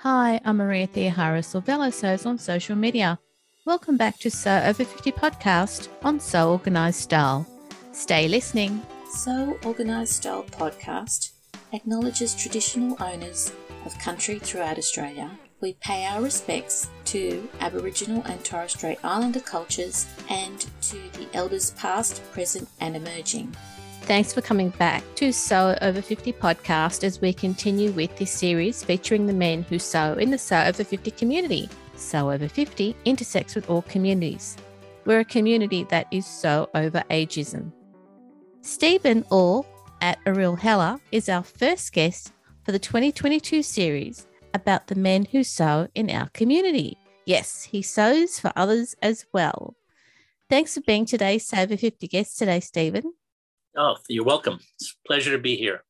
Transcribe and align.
Hi, 0.00 0.40
I'm 0.44 0.58
Maria 0.58 0.86
Theohara 0.86 1.40
Silvella 1.42 1.90
Sews 1.90 2.26
on 2.26 2.36
social 2.36 2.76
media. 2.76 3.18
Welcome 3.64 3.96
back 3.96 4.18
to 4.18 4.30
Sew 4.30 4.62
Over 4.64 4.84
50 4.84 5.10
podcast 5.12 5.88
on 6.04 6.20
Sew 6.20 6.50
Organised 6.50 7.00
Style. 7.00 7.46
Stay 7.92 8.28
listening. 8.28 8.82
Sew 9.10 9.58
Organised 9.64 10.16
Style 10.18 10.44
podcast 10.44 11.32
acknowledges 11.72 12.34
traditional 12.34 13.02
owners 13.02 13.50
of 13.86 13.98
country 13.98 14.38
throughout 14.38 14.76
Australia. 14.76 15.30
We 15.62 15.72
pay 15.80 16.04
our 16.04 16.20
respects 16.20 16.90
to 17.06 17.48
Aboriginal 17.60 18.22
and 18.26 18.44
Torres 18.44 18.72
Strait 18.72 18.98
Islander 19.02 19.40
cultures 19.40 20.06
and 20.28 20.60
to 20.82 20.98
the 21.18 21.26
elders 21.32 21.70
past, 21.70 22.22
present, 22.32 22.68
and 22.80 22.96
emerging. 22.96 23.56
Thanks 24.06 24.32
for 24.32 24.40
coming 24.40 24.68
back 24.70 25.02
to 25.16 25.32
Sew 25.32 25.76
Over 25.82 26.00
50 26.00 26.32
podcast 26.34 27.02
as 27.02 27.20
we 27.20 27.32
continue 27.32 27.90
with 27.90 28.16
this 28.16 28.30
series 28.30 28.84
featuring 28.84 29.26
the 29.26 29.32
men 29.32 29.64
who 29.64 29.80
sew 29.80 30.12
in 30.12 30.30
the 30.30 30.38
Sew 30.38 30.62
Over 30.64 30.84
50 30.84 31.10
community. 31.10 31.68
Sew 31.96 32.30
Over 32.30 32.46
50 32.46 32.94
intersects 33.04 33.56
with 33.56 33.68
all 33.68 33.82
communities. 33.82 34.56
We're 35.06 35.18
a 35.18 35.24
community 35.24 35.82
that 35.90 36.06
is 36.12 36.24
so 36.24 36.70
over 36.76 37.02
ageism. 37.10 37.72
Stephen 38.60 39.24
Orr 39.32 39.66
at 40.00 40.20
Ariel 40.24 40.54
Heller 40.54 41.00
is 41.10 41.28
our 41.28 41.42
first 41.42 41.92
guest 41.92 42.32
for 42.62 42.70
the 42.70 42.78
2022 42.78 43.60
series 43.64 44.28
about 44.54 44.86
the 44.86 44.94
men 44.94 45.24
who 45.24 45.42
sew 45.42 45.88
in 45.96 46.10
our 46.10 46.28
community. 46.28 46.96
Yes, 47.24 47.64
he 47.64 47.82
sews 47.82 48.38
for 48.38 48.52
others 48.54 48.94
as 49.02 49.26
well. 49.32 49.74
Thanks 50.48 50.74
for 50.74 50.80
being 50.82 51.06
today's 51.06 51.44
Sew 51.44 51.62
Over 51.62 51.76
50 51.76 52.06
guest 52.06 52.38
today, 52.38 52.60
Stephen. 52.60 53.12
Oh, 53.78 53.96
you're 54.08 54.24
welcome. 54.24 54.58
It's 54.80 54.92
a 54.92 55.06
pleasure 55.06 55.32
to 55.32 55.38
be 55.38 55.56
here. 55.56 55.82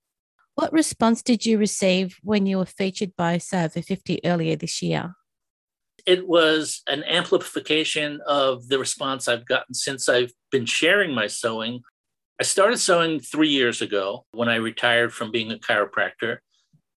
What 0.56 0.72
response 0.72 1.22
did 1.22 1.46
you 1.46 1.56
receive 1.56 2.18
when 2.22 2.44
you 2.44 2.58
were 2.58 2.66
featured 2.66 3.14
by 3.16 3.38
Over 3.52 3.80
50 3.80 4.20
earlier 4.24 4.56
this 4.56 4.82
year? 4.82 5.14
It 6.04 6.26
was 6.26 6.82
an 6.88 7.04
amplification 7.04 8.20
of 8.26 8.66
the 8.68 8.78
response 8.78 9.28
I've 9.28 9.46
gotten 9.46 9.74
since 9.74 10.08
I've 10.08 10.32
been 10.50 10.66
sharing 10.66 11.14
my 11.14 11.28
sewing. 11.28 11.82
I 12.40 12.42
started 12.42 12.78
sewing 12.78 13.20
three 13.20 13.50
years 13.50 13.80
ago 13.80 14.24
when 14.32 14.48
I 14.48 14.56
retired 14.56 15.12
from 15.12 15.30
being 15.30 15.52
a 15.52 15.56
chiropractor. 15.56 16.38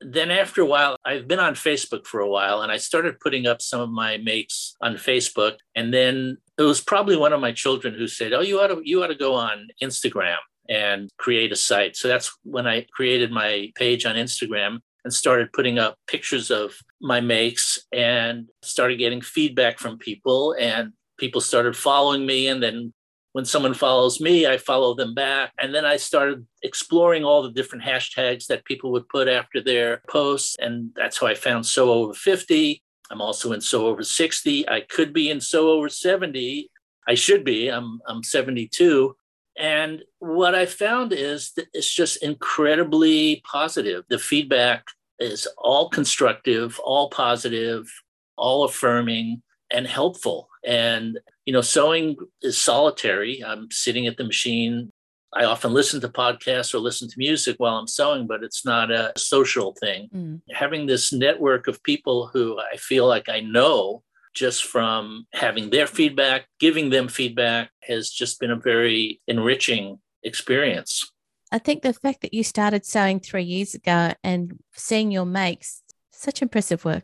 Then, 0.01 0.31
after 0.31 0.61
a 0.61 0.65
while, 0.65 0.95
I've 1.05 1.27
been 1.27 1.39
on 1.39 1.53
Facebook 1.55 2.07
for 2.07 2.21
a 2.21 2.29
while 2.29 2.61
and 2.61 2.71
I 2.71 2.77
started 2.77 3.19
putting 3.19 3.45
up 3.45 3.61
some 3.61 3.81
of 3.81 3.89
my 3.89 4.17
makes 4.17 4.75
on 4.81 4.95
Facebook. 4.95 5.57
And 5.75 5.93
then 5.93 6.37
it 6.57 6.63
was 6.63 6.81
probably 6.81 7.17
one 7.17 7.33
of 7.33 7.41
my 7.41 7.51
children 7.51 7.93
who 7.93 8.07
said, 8.07 8.31
Oh, 8.31 8.41
you 8.41 8.59
ought 8.59 8.67
to, 8.67 8.81
you 8.83 9.03
ought 9.03 9.07
to 9.07 9.15
go 9.15 9.35
on 9.35 9.67
Instagram 9.83 10.37
and 10.69 11.09
create 11.17 11.51
a 11.51 11.55
site. 11.55 11.97
So 11.97 12.07
that's 12.07 12.31
when 12.43 12.67
I 12.67 12.85
created 12.91 13.31
my 13.31 13.71
page 13.75 14.05
on 14.05 14.15
Instagram 14.15 14.79
and 15.03 15.13
started 15.13 15.51
putting 15.51 15.79
up 15.79 15.95
pictures 16.07 16.51
of 16.51 16.73
my 17.01 17.19
makes 17.19 17.79
and 17.91 18.47
started 18.61 18.97
getting 18.97 19.21
feedback 19.21 19.79
from 19.79 19.97
people 19.97 20.55
and 20.59 20.93
people 21.17 21.41
started 21.41 21.75
following 21.75 22.25
me. 22.25 22.47
And 22.47 22.61
then 22.61 22.93
when 23.33 23.45
someone 23.45 23.73
follows 23.73 24.19
me 24.19 24.47
i 24.47 24.57
follow 24.57 24.93
them 24.93 25.13
back. 25.13 25.51
And 25.59 25.73
then 25.73 25.85
i 25.85 25.97
started 25.97 26.45
exploring 26.63 27.23
all 27.23 27.41
the 27.41 27.51
different 27.51 27.83
hashtags 27.83 28.47
that 28.47 28.65
people 28.65 28.91
would 28.91 29.07
put 29.09 29.27
after 29.27 29.61
their 29.61 30.01
posts. 30.09 30.55
And 30.59 30.91
that's 30.95 31.19
how 31.19 31.27
i 31.27 31.35
found 31.35 31.65
sew 31.65 31.91
over 31.91 32.13
50 32.13 32.81
i'm 33.11 33.21
also 33.21 33.53
in 33.53 33.61
sew 33.61 33.87
over 33.87 34.03
60 34.03 34.69
i 34.69 34.81
could 34.81 35.13
be 35.13 35.29
in 35.29 35.41
sew 35.41 35.71
over 35.71 35.89
70 35.89 36.69
i 37.07 37.13
should 37.13 37.43
be. 37.43 37.67
I'm 37.67 38.01
i'm 38.07 38.23
72 38.23 39.15
and 39.59 40.03
what 40.19 40.55
I 40.55 40.65
found 40.65 41.11
is 41.11 41.51
that 41.57 41.67
it's 41.73 41.93
just 41.93 42.23
incredibly 42.23 43.43
positive. 43.45 44.05
The 44.07 44.17
feedback 44.17 44.85
is 45.19 45.47
all 45.57 45.89
constructive, 45.89 46.79
all 46.79 47.09
positive, 47.09 47.91
all 48.37 48.63
affirming, 48.63 49.41
and 49.69 49.85
helpful. 49.85 50.47
And, 50.65 51.19
you 51.45 51.51
know, 51.51 51.59
sewing 51.59 52.15
is 52.41 52.57
solitary. 52.57 53.43
I'm 53.43 53.69
sitting 53.69 54.07
at 54.07 54.15
the 54.15 54.23
machine. 54.23 54.91
I 55.33 55.43
often 55.43 55.73
listen 55.73 55.99
to 56.01 56.09
podcasts 56.09 56.73
or 56.73 56.79
listen 56.79 57.09
to 57.09 57.15
music 57.17 57.57
while 57.59 57.75
I'm 57.75 57.87
sewing, 57.87 58.27
but 58.27 58.43
it's 58.43 58.65
not 58.65 58.91
a 58.91 59.11
social 59.17 59.75
thing. 59.79 60.09
Mm. 60.15 60.41
Having 60.51 60.85
this 60.85 61.11
network 61.11 61.67
of 61.67 61.83
people 61.83 62.27
who 62.27 62.57
I 62.59 62.77
feel 62.77 63.05
like 63.07 63.27
I 63.27 63.41
know 63.41 64.03
just 64.39 64.63
from 64.63 65.27
having 65.33 65.69
their 65.69 65.85
feedback, 65.85 66.47
giving 66.61 66.89
them 66.89 67.09
feedback 67.09 67.71
has 67.83 68.09
just 68.09 68.39
been 68.39 68.51
a 68.51 68.55
very 68.55 69.19
enriching 69.27 69.99
experience. 70.23 71.11
I 71.51 71.57
think 71.57 71.81
the 71.81 71.91
fact 71.91 72.21
that 72.21 72.33
you 72.33 72.45
started 72.45 72.85
sewing 72.85 73.19
three 73.19 73.43
years 73.43 73.73
ago 73.73 74.13
and 74.23 74.57
seeing 74.73 75.11
your 75.11 75.25
makes, 75.25 75.83
such 76.11 76.41
impressive 76.41 76.85
work. 76.85 77.03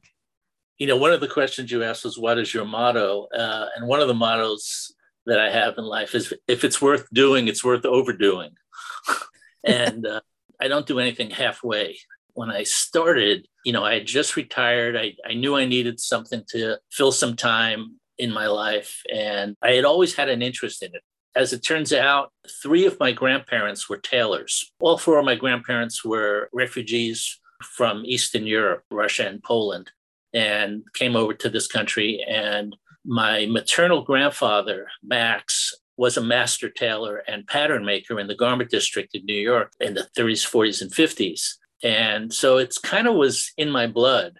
You 0.78 0.88
know, 0.88 0.95
one 0.95 1.12
of 1.12 1.19
the 1.19 1.28
questions 1.28 1.72
you 1.72 1.84
asked 1.84 2.06
was, 2.06 2.18
What 2.18 2.38
is 2.38 2.53
your 2.53 2.66
motto? 2.66 3.28
Uh, 3.38 3.68
and 3.75 3.85
one 3.85 4.00
of 4.00 4.07
the 4.07 4.13
mottos 4.13 4.94
that 5.25 5.40
I 5.40 5.50
have 5.50 5.74
in 5.78 5.84
life 5.84 6.16
is, 6.16 6.34
If 6.47 6.63
it's 6.63 6.81
worth 6.81 7.06
doing, 7.12 7.50
it's 7.50 7.66
worth 7.66 7.85
overdoing. 7.85 8.51
and 9.66 10.07
uh, 10.07 10.22
I 10.62 10.69
don't 10.69 10.88
do 10.88 11.00
anything 11.00 11.31
halfway 11.31 11.97
when 12.35 12.51
I 12.51 12.63
started, 12.63 13.47
you 13.66 13.73
know, 13.73 13.84
I 13.84 13.96
had 13.96 14.06
just 14.06 14.35
retired. 14.35 14.96
I, 14.96 15.16
I 15.28 15.34
knew 15.34 15.56
I 15.56 15.66
needed 15.66 16.00
something 16.00 16.44
to 16.50 16.78
fill 16.91 17.12
some 17.12 17.35
time 17.35 18.00
in 18.18 18.31
my 18.31 18.47
life, 18.47 19.01
and 19.13 19.56
I 19.62 19.72
had 19.72 19.85
always 19.85 20.16
had 20.16 20.29
an 20.29 20.41
interest 20.41 20.84
in 20.84 20.94
it. 20.94 21.01
As 21.35 21.51
it 21.51 21.66
turns 21.66 21.91
out, 21.91 22.31
three 22.62 22.85
of 22.85 23.00
my 23.00 23.12
grandparents 23.12 23.90
were 23.90 23.97
tailors. 23.97 24.72
All 24.79 24.97
four 24.97 25.19
of 25.19 25.25
my 25.25 25.35
grandparents 25.35 26.06
were 26.06 26.50
refugees 26.53 27.40
from 27.62 28.03
Eastern 28.06 28.45
Europe, 28.47 28.84
Russia, 28.91 29.28
and 29.28 29.44
Poland, 29.44 29.91
and 30.34 30.84
came 30.94 31.16
over 31.16 31.34
to 31.34 31.50
this 31.50 31.68
country. 31.68 32.24
And 32.25 32.75
my 33.06 33.47
maternal 33.47 34.03
grandfather, 34.03 34.88
Max, 35.03 35.74
was 35.97 36.18
a 36.18 36.24
master 36.24 36.69
tailor 36.69 37.18
and 37.28 37.47
pattern 37.47 37.85
maker 37.85 38.19
in 38.19 38.28
the 38.28 38.35
garment 38.35 38.69
district 38.69 39.16
in 39.16 39.25
New 39.25 39.40
York 39.40 39.72
in 39.79 39.94
the 39.94 40.07
30s, 40.18 40.45
40s, 40.45 40.81
and 40.81 40.91
50s. 40.91 41.56
And 41.85 42.34
so 42.34 42.57
it's 42.57 42.79
kind 42.79 43.07
of 43.07 43.13
was 43.13 43.53
in 43.57 43.69
my 43.69 43.85
blood. 43.85 44.38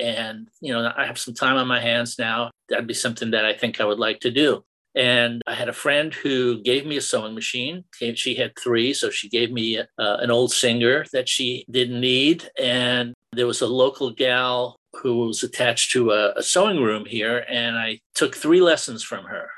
And, 0.00 0.48
you 0.60 0.72
know, 0.72 0.92
I 0.96 1.06
have 1.06 1.18
some 1.18 1.32
time 1.32 1.56
on 1.56 1.68
my 1.68 1.80
hands 1.80 2.18
now. 2.18 2.50
That'd 2.68 2.88
be 2.88 2.94
something 2.94 3.30
that 3.30 3.44
I 3.44 3.54
think 3.54 3.80
I 3.80 3.84
would 3.84 4.00
like 4.00 4.18
to 4.20 4.32
do. 4.32 4.64
And 4.96 5.40
I 5.46 5.54
had 5.54 5.68
a 5.68 5.72
friend 5.72 6.12
who 6.12 6.60
gave 6.60 6.84
me 6.84 6.96
a 6.96 7.00
sewing 7.00 7.34
machine. 7.34 7.84
She 7.94 8.34
had 8.34 8.52
three, 8.58 8.92
so 8.92 9.10
she 9.10 9.28
gave 9.28 9.52
me 9.52 9.78
uh, 9.78 9.84
an 9.96 10.32
old 10.32 10.52
Singer 10.52 11.04
that 11.12 11.28
she 11.28 11.64
didn't 11.70 12.00
need. 12.00 12.50
And 12.60 13.14
there 13.32 13.46
was 13.46 13.62
a 13.62 13.68
local 13.68 14.10
gal 14.10 14.74
who 14.94 15.26
was 15.26 15.44
attached 15.44 15.92
to 15.92 16.10
a, 16.10 16.32
a 16.32 16.42
sewing 16.42 16.82
room 16.82 17.04
here, 17.04 17.44
and 17.48 17.76
I 17.76 18.00
took 18.14 18.34
three 18.34 18.60
lessons 18.60 19.04
from 19.04 19.24
her 19.26 19.50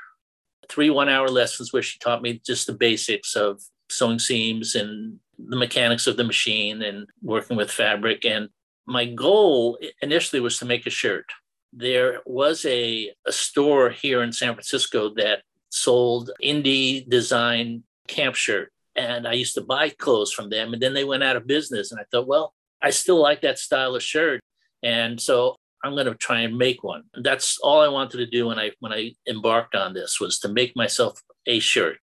three 0.71 0.89
one 0.89 1.09
hour 1.09 1.27
lessons 1.27 1.73
where 1.73 1.81
she 1.81 1.99
taught 1.99 2.21
me 2.21 2.41
just 2.45 2.65
the 2.65 2.73
basics 2.73 3.35
of 3.35 3.61
sewing 3.89 4.19
seams 4.19 4.73
and 4.73 5.19
the 5.47 5.55
mechanics 5.55 6.07
of 6.07 6.17
the 6.17 6.23
machine 6.23 6.81
and 6.81 7.07
working 7.21 7.57
with 7.57 7.71
fabric. 7.71 8.25
And 8.25 8.49
my 8.85 9.05
goal 9.05 9.77
initially 10.01 10.39
was 10.39 10.57
to 10.59 10.65
make 10.65 10.85
a 10.85 10.89
shirt. 10.89 11.25
There 11.73 12.19
was 12.25 12.65
a, 12.65 13.11
a 13.25 13.31
store 13.31 13.89
here 13.89 14.21
in 14.23 14.33
San 14.33 14.53
Francisco 14.53 15.13
that 15.15 15.41
sold 15.69 16.31
indie 16.43 17.07
design 17.09 17.83
camp 18.07 18.35
shirt. 18.35 18.71
And 18.95 19.27
I 19.27 19.33
used 19.33 19.55
to 19.55 19.61
buy 19.61 19.89
clothes 19.89 20.33
from 20.33 20.49
them. 20.49 20.73
And 20.73 20.81
then 20.81 20.93
they 20.93 21.05
went 21.05 21.23
out 21.23 21.37
of 21.37 21.47
business. 21.47 21.91
And 21.91 22.01
I 22.01 22.03
thought, 22.11 22.27
well, 22.27 22.53
I 22.81 22.89
still 22.89 23.21
like 23.21 23.41
that 23.41 23.59
style 23.59 23.95
of 23.95 24.03
shirt. 24.03 24.41
And 24.83 25.19
so 25.19 25.55
I'm 25.83 25.93
going 25.93 26.07
to 26.07 26.15
try 26.15 26.41
and 26.41 26.57
make 26.57 26.83
one. 26.83 27.03
That's 27.13 27.57
all 27.59 27.81
I 27.81 27.87
wanted 27.87 28.17
to 28.17 28.27
do 28.27 28.47
when 28.47 28.59
I 28.59 28.71
when 28.79 28.91
I 28.91 29.13
embarked 29.27 29.75
on 29.75 29.93
this 29.93 30.19
was 30.19 30.39
to 30.39 30.49
make 30.49 30.75
myself 30.75 31.21
a 31.47 31.59
shirt. 31.59 31.97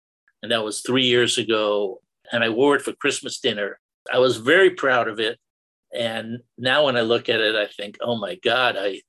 And 0.44 0.52
that 0.52 0.64
was 0.64 0.82
3 0.82 1.04
years 1.04 1.38
ago 1.38 2.02
and 2.32 2.44
I 2.44 2.50
wore 2.50 2.76
it 2.76 2.82
for 2.82 2.94
Christmas 2.94 3.40
dinner. 3.40 3.80
I 4.12 4.20
was 4.20 4.38
very 4.38 4.72
proud 4.72 5.08
of 5.08 5.20
it. 5.20 5.40
And 5.94 6.40
now 6.58 6.86
when 6.86 6.98
I 6.98 7.02
look 7.02 7.30
at 7.30 7.40
it, 7.40 7.56
I 7.56 7.68
think, 7.68 7.98
oh 8.02 8.18
my 8.18 8.36
God, 8.36 8.76
I 8.78 9.02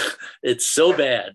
it's 0.42 0.66
so 0.66 0.96
bad. 0.96 1.34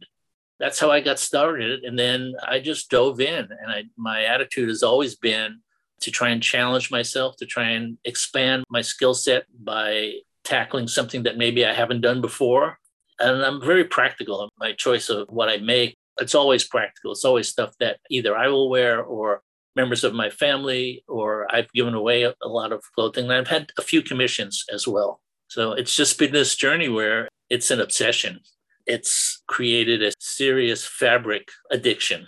That's 0.59 0.79
how 0.79 0.89
I 0.89 1.01
got 1.01 1.19
started. 1.19 1.83
And 1.83 1.97
then 1.97 2.33
I 2.45 2.59
just 2.59 2.89
dove 2.89 3.19
in. 3.19 3.47
And 3.51 3.71
I, 3.71 3.83
my 3.95 4.23
attitude 4.23 4.69
has 4.69 4.81
always 4.81 5.15
been 5.15 5.59
to 6.01 6.11
try 6.11 6.29
and 6.29 6.41
challenge 6.41 6.91
myself, 6.91 7.35
to 7.37 7.45
try 7.45 7.69
and 7.71 7.97
expand 8.05 8.63
my 8.69 8.81
skill 8.81 9.13
set 9.13 9.45
by 9.63 10.13
tackling 10.43 10.87
something 10.87 11.23
that 11.23 11.37
maybe 11.37 11.65
I 11.65 11.73
haven't 11.73 12.01
done 12.01 12.21
before. 12.21 12.79
And 13.19 13.43
I'm 13.43 13.61
very 13.61 13.83
practical 13.83 14.43
in 14.43 14.49
my 14.59 14.73
choice 14.73 15.09
of 15.09 15.27
what 15.29 15.49
I 15.49 15.57
make. 15.57 15.97
It's 16.19 16.35
always 16.35 16.63
practical. 16.63 17.11
It's 17.11 17.25
always 17.25 17.47
stuff 17.47 17.73
that 17.79 17.99
either 18.09 18.35
I 18.35 18.47
will 18.47 18.69
wear 18.69 19.03
or 19.03 19.41
members 19.77 20.03
of 20.03 20.13
my 20.13 20.29
family, 20.29 21.05
or 21.07 21.47
I've 21.49 21.71
given 21.71 21.93
away 21.93 22.23
a, 22.23 22.33
a 22.41 22.49
lot 22.49 22.73
of 22.73 22.83
clothing. 22.93 23.25
And 23.25 23.33
I've 23.33 23.47
had 23.47 23.71
a 23.77 23.81
few 23.81 24.01
commissions 24.01 24.65
as 24.73 24.85
well. 24.85 25.21
So 25.47 25.71
it's 25.71 25.95
just 25.95 26.19
been 26.19 26.33
this 26.33 26.55
journey 26.55 26.89
where 26.89 27.29
it's 27.49 27.71
an 27.71 27.79
obsession. 27.79 28.41
It's 28.85 29.41
created 29.47 30.03
a 30.03 30.11
serious 30.19 30.85
fabric 30.85 31.47
addiction. 31.71 32.27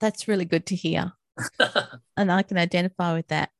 That's 0.00 0.26
really 0.26 0.44
good 0.44 0.66
to 0.66 0.74
hear. 0.74 1.12
and 2.16 2.32
I 2.32 2.42
can 2.42 2.58
identify 2.58 3.14
with 3.14 3.28
that. 3.28 3.50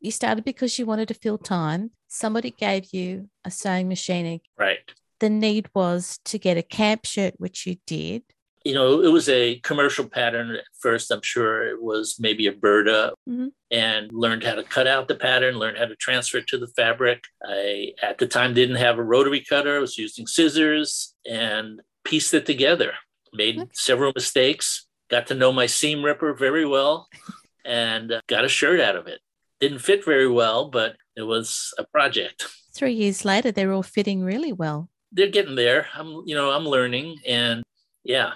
You 0.00 0.10
started 0.10 0.44
because 0.44 0.78
you 0.78 0.86
wanted 0.86 1.08
to 1.08 1.14
fill 1.14 1.36
time. 1.36 1.90
Somebody 2.08 2.50
gave 2.50 2.94
you 2.94 3.28
a 3.44 3.50
sewing 3.50 3.88
machine. 3.88 4.40
Right. 4.58 4.78
The 5.20 5.28
need 5.28 5.68
was 5.74 6.18
to 6.24 6.38
get 6.38 6.56
a 6.56 6.62
camp 6.62 7.04
shirt, 7.04 7.34
which 7.36 7.66
you 7.66 7.76
did. 7.86 8.22
You 8.64 8.74
know, 8.74 9.00
it 9.02 9.08
was 9.10 9.28
a 9.28 9.58
commercial 9.60 10.06
pattern 10.06 10.50
at 10.50 10.64
first. 10.80 11.10
I'm 11.10 11.22
sure 11.22 11.66
it 11.66 11.80
was 11.80 12.16
maybe 12.20 12.46
a 12.46 12.52
Burda 12.52 13.12
Mm-hmm. 13.28 13.48
and 13.70 14.12
learned 14.12 14.42
how 14.44 14.54
to 14.56 14.62
cut 14.62 14.86
out 14.86 15.08
the 15.08 15.14
pattern, 15.14 15.54
learned 15.58 15.78
how 15.78 15.86
to 15.86 15.96
transfer 15.96 16.38
it 16.38 16.46
to 16.48 16.58
the 16.58 16.66
fabric. 16.68 17.24
I, 17.44 17.92
at 18.02 18.18
the 18.18 18.26
time, 18.26 18.52
didn't 18.54 18.76
have 18.76 18.98
a 18.98 19.02
rotary 19.02 19.40
cutter. 19.48 19.76
I 19.76 19.80
was 19.80 19.96
using 19.96 20.26
scissors 20.26 21.14
and 21.28 21.80
pieced 22.04 22.34
it 22.34 22.44
together. 22.46 22.92
Made 23.32 23.58
Okay. 23.60 23.70
several 23.72 24.12
mistakes, 24.14 24.86
got 25.10 25.26
to 25.28 25.34
know 25.34 25.52
my 25.52 25.66
seam 25.66 26.04
ripper 26.04 26.34
very 26.34 26.66
well, 26.66 27.08
and 27.64 28.12
uh, 28.12 28.20
got 28.26 28.44
a 28.44 28.48
shirt 28.48 28.80
out 28.80 28.96
of 28.96 29.06
it. 29.06 29.20
Didn't 29.60 29.78
fit 29.78 30.04
very 30.04 30.28
well, 30.28 30.68
but 30.68 30.96
it 31.16 31.22
was 31.22 31.72
a 31.78 31.84
project. 31.84 32.46
Three 32.74 32.94
years 32.94 33.24
later, 33.24 33.52
they're 33.52 33.72
all 33.72 33.82
fitting 33.84 34.22
really 34.22 34.52
well. 34.52 34.88
They're 35.12 35.28
getting 35.28 35.54
there. 35.56 35.86
I'm, 35.94 36.22
you 36.26 36.34
know, 36.34 36.50
I'm 36.50 36.64
learning, 36.64 37.18
and 37.26 37.62
yeah, 38.04 38.32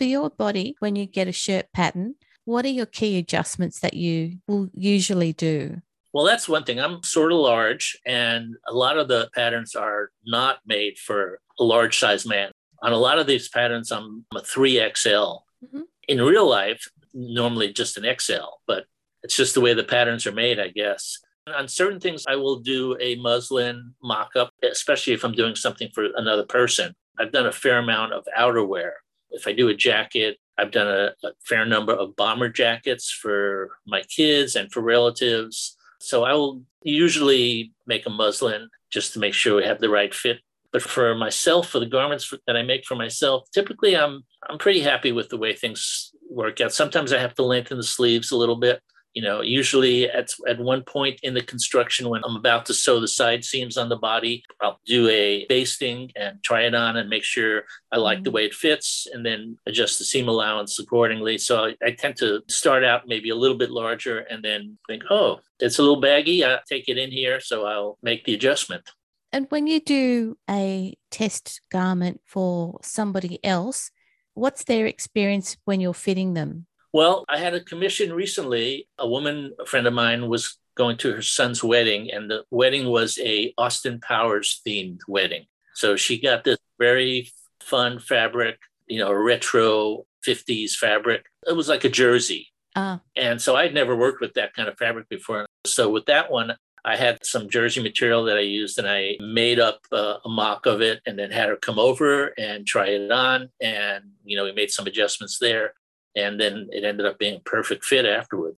For 0.00 0.04
your 0.04 0.30
body, 0.30 0.76
when 0.78 0.96
you 0.96 1.04
get 1.04 1.28
a 1.28 1.32
shirt 1.32 1.66
pattern, 1.74 2.14
what 2.46 2.64
are 2.64 2.70
your 2.70 2.86
key 2.86 3.18
adjustments 3.18 3.80
that 3.80 3.92
you 3.92 4.38
will 4.48 4.70
usually 4.72 5.34
do? 5.34 5.82
Well, 6.14 6.24
that's 6.24 6.48
one 6.48 6.64
thing. 6.64 6.80
I'm 6.80 7.02
sort 7.02 7.32
of 7.32 7.38
large, 7.38 7.98
and 8.06 8.54
a 8.66 8.72
lot 8.72 8.96
of 8.96 9.08
the 9.08 9.28
patterns 9.34 9.74
are 9.74 10.10
not 10.24 10.60
made 10.64 10.96
for 10.96 11.38
a 11.58 11.64
large 11.64 11.98
size 11.98 12.24
man. 12.24 12.50
On 12.82 12.92
a 12.92 12.96
lot 12.96 13.18
of 13.18 13.26
these 13.26 13.50
patterns, 13.50 13.92
I'm 13.92 14.24
a 14.34 14.40
3XL. 14.40 15.44
Mhm. 15.66 15.82
In 16.08 16.22
real 16.22 16.48
life, 16.48 16.88
normally 17.12 17.70
just 17.70 17.98
an 17.98 18.06
XL, 18.06 18.62
but 18.66 18.86
it's 19.22 19.36
just 19.36 19.52
the 19.52 19.60
way 19.60 19.74
the 19.74 19.84
patterns 19.84 20.26
are 20.26 20.32
made, 20.32 20.58
I 20.58 20.68
guess. 20.68 21.18
On 21.46 21.68
certain 21.68 22.00
things, 22.00 22.24
I 22.26 22.36
will 22.36 22.60
do 22.60 22.96
a 23.00 23.16
muslin 23.16 23.94
mock 24.02 24.34
up, 24.34 24.54
especially 24.62 25.12
if 25.12 25.26
I'm 25.26 25.34
doing 25.34 25.56
something 25.56 25.90
for 25.92 26.06
another 26.16 26.46
person. 26.46 26.96
I've 27.18 27.32
done 27.32 27.44
a 27.44 27.52
fair 27.52 27.76
amount 27.76 28.14
of 28.14 28.26
outerwear. 28.34 28.92
If 29.30 29.46
I 29.46 29.52
do 29.52 29.68
a 29.68 29.74
jacket, 29.74 30.38
I've 30.58 30.70
done 30.70 30.88
a, 30.88 31.26
a 31.26 31.30
fair 31.46 31.64
number 31.64 31.92
of 31.92 32.16
bomber 32.16 32.48
jackets 32.48 33.10
for 33.10 33.70
my 33.86 34.02
kids 34.02 34.56
and 34.56 34.70
for 34.70 34.80
relatives. 34.80 35.76
So 36.00 36.24
I 36.24 36.34
will 36.34 36.62
usually 36.82 37.72
make 37.86 38.06
a 38.06 38.10
muslin 38.10 38.68
just 38.90 39.12
to 39.12 39.18
make 39.18 39.34
sure 39.34 39.56
we 39.56 39.64
have 39.64 39.80
the 39.80 39.88
right 39.88 40.14
fit. 40.14 40.38
But 40.72 40.82
for 40.82 41.14
myself, 41.14 41.68
for 41.68 41.80
the 41.80 41.86
garments 41.86 42.32
that 42.46 42.56
I 42.56 42.62
make 42.62 42.84
for 42.84 42.94
myself, 42.94 43.48
typically 43.52 43.96
I'm 43.96 44.24
I'm 44.48 44.58
pretty 44.58 44.80
happy 44.80 45.12
with 45.12 45.28
the 45.28 45.36
way 45.36 45.54
things 45.54 46.12
work 46.30 46.60
out. 46.60 46.72
Sometimes 46.72 47.12
I 47.12 47.18
have 47.18 47.34
to 47.36 47.42
lengthen 47.42 47.76
the 47.76 47.82
sleeves 47.82 48.30
a 48.30 48.36
little 48.36 48.56
bit. 48.56 48.80
You 49.14 49.22
know, 49.22 49.40
usually 49.40 50.08
at 50.08 50.30
at 50.48 50.60
one 50.60 50.82
point 50.82 51.18
in 51.22 51.34
the 51.34 51.42
construction 51.42 52.08
when 52.08 52.22
I'm 52.24 52.36
about 52.36 52.66
to 52.66 52.74
sew 52.74 53.00
the 53.00 53.08
side 53.08 53.44
seams 53.44 53.76
on 53.76 53.88
the 53.88 53.96
body, 53.96 54.44
I'll 54.60 54.80
do 54.86 55.08
a 55.08 55.46
basting 55.46 56.12
and 56.14 56.42
try 56.44 56.62
it 56.62 56.74
on 56.74 56.96
and 56.96 57.08
make 57.08 57.24
sure 57.24 57.64
I 57.90 57.96
like 57.98 58.22
the 58.22 58.30
mm-hmm. 58.30 58.36
way 58.36 58.44
it 58.44 58.54
fits 58.54 59.08
and 59.12 59.26
then 59.26 59.56
adjust 59.66 59.98
the 59.98 60.04
seam 60.04 60.28
allowance 60.28 60.78
accordingly. 60.78 61.38
So 61.38 61.64
I, 61.64 61.74
I 61.84 61.90
tend 61.90 62.16
to 62.18 62.42
start 62.48 62.84
out 62.84 63.08
maybe 63.08 63.30
a 63.30 63.34
little 63.34 63.56
bit 63.58 63.70
larger 63.70 64.20
and 64.20 64.44
then 64.44 64.78
think, 64.86 65.02
oh, 65.10 65.40
it's 65.58 65.78
a 65.78 65.82
little 65.82 66.00
baggy. 66.00 66.44
I'll 66.44 66.60
take 66.68 66.88
it 66.88 66.96
in 66.96 67.10
here. 67.10 67.40
So 67.40 67.66
I'll 67.66 67.98
make 68.02 68.24
the 68.24 68.34
adjustment. 68.34 68.88
And 69.32 69.46
when 69.50 69.66
you 69.66 69.80
do 69.80 70.38
a 70.48 70.94
test 71.10 71.60
garment 71.70 72.20
for 72.24 72.78
somebody 72.82 73.44
else, 73.44 73.90
what's 74.34 74.64
their 74.64 74.86
experience 74.86 75.56
when 75.64 75.80
you're 75.80 75.94
fitting 75.94 76.34
them? 76.34 76.66
Well, 76.92 77.24
I 77.28 77.38
had 77.38 77.54
a 77.54 77.60
commission 77.60 78.12
recently. 78.12 78.88
A 78.98 79.08
woman, 79.08 79.52
a 79.60 79.66
friend 79.66 79.86
of 79.86 79.92
mine, 79.92 80.28
was 80.28 80.58
going 80.76 80.96
to 80.98 81.12
her 81.12 81.22
son's 81.22 81.62
wedding, 81.62 82.10
and 82.10 82.30
the 82.30 82.44
wedding 82.50 82.88
was 82.88 83.18
a 83.18 83.52
Austin 83.58 84.00
Powers 84.00 84.60
themed 84.66 85.00
wedding. 85.06 85.46
So 85.74 85.96
she 85.96 86.20
got 86.20 86.44
this 86.44 86.58
very 86.78 87.30
fun 87.60 87.98
fabric, 87.98 88.58
you 88.86 88.98
know, 88.98 89.12
retro 89.12 90.04
50s 90.26 90.72
fabric. 90.72 91.26
It 91.46 91.56
was 91.56 91.68
like 91.68 91.84
a 91.84 91.88
jersey. 91.88 92.48
Ah, 92.76 93.00
And 93.16 93.40
so 93.40 93.56
I'd 93.56 93.74
never 93.74 93.96
worked 93.96 94.20
with 94.20 94.34
that 94.34 94.54
kind 94.54 94.68
of 94.68 94.78
fabric 94.78 95.08
before. 95.08 95.46
So 95.66 95.90
with 95.90 96.06
that 96.06 96.30
one, 96.30 96.54
I 96.84 96.96
had 96.96 97.24
some 97.24 97.48
jersey 97.48 97.82
material 97.82 98.24
that 98.24 98.38
I 98.38 98.42
used 98.42 98.78
and 98.78 98.88
I 98.88 99.16
made 99.20 99.58
up 99.58 99.80
uh, 99.92 100.14
a 100.24 100.28
mock 100.28 100.66
of 100.66 100.80
it 100.80 101.00
and 101.06 101.18
then 101.18 101.30
had 101.30 101.48
her 101.48 101.56
come 101.56 101.78
over 101.78 102.28
and 102.38 102.66
try 102.66 102.86
it 102.86 103.10
on. 103.10 103.50
And, 103.60 104.04
you 104.24 104.36
know, 104.36 104.44
we 104.44 104.52
made 104.52 104.70
some 104.70 104.86
adjustments 104.86 105.38
there. 105.38 105.74
And 106.16 106.40
then 106.40 106.68
it 106.70 106.84
ended 106.84 107.06
up 107.06 107.18
being 107.18 107.36
a 107.36 107.40
perfect 107.40 107.84
fit 107.84 108.04
afterward. 108.04 108.56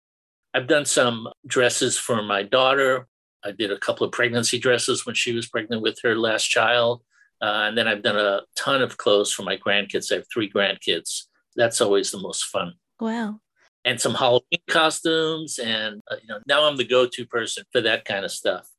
I've 0.53 0.67
done 0.67 0.85
some 0.85 1.27
dresses 1.45 1.97
for 1.97 2.21
my 2.21 2.43
daughter. 2.43 3.07
I 3.43 3.51
did 3.51 3.71
a 3.71 3.79
couple 3.79 4.05
of 4.05 4.11
pregnancy 4.11 4.59
dresses 4.59 5.05
when 5.05 5.15
she 5.15 5.33
was 5.33 5.47
pregnant 5.47 5.81
with 5.81 5.99
her 6.03 6.15
last 6.15 6.45
child. 6.45 7.03
Uh, 7.41 7.65
and 7.67 7.77
then 7.77 7.87
I've 7.87 8.03
done 8.03 8.17
a 8.17 8.41
ton 8.55 8.81
of 8.81 8.97
clothes 8.97 9.31
for 9.31 9.43
my 9.43 9.57
grandkids. 9.57 10.11
I 10.11 10.15
have 10.15 10.25
three 10.31 10.49
grandkids. 10.49 11.23
That's 11.55 11.81
always 11.81 12.11
the 12.11 12.19
most 12.19 12.45
fun 12.45 12.73
wow. 12.99 13.39
and 13.83 13.99
some 13.99 14.13
Halloween 14.13 14.61
costumes. 14.69 15.57
And 15.57 16.01
uh, 16.09 16.17
you 16.21 16.27
know, 16.27 16.39
now 16.47 16.65
I'm 16.65 16.77
the 16.77 16.85
go-to 16.85 17.25
person 17.25 17.63
for 17.71 17.81
that 17.81 18.05
kind 18.05 18.23
of 18.23 18.31
stuff. 18.31 18.69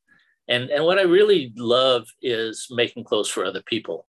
And 0.48 0.70
and 0.70 0.84
what 0.84 0.98
I 0.98 1.02
really 1.02 1.52
love 1.56 2.06
is 2.20 2.68
making 2.70 3.04
clothes 3.04 3.28
for 3.28 3.44
other 3.44 3.62
people. 3.62 4.06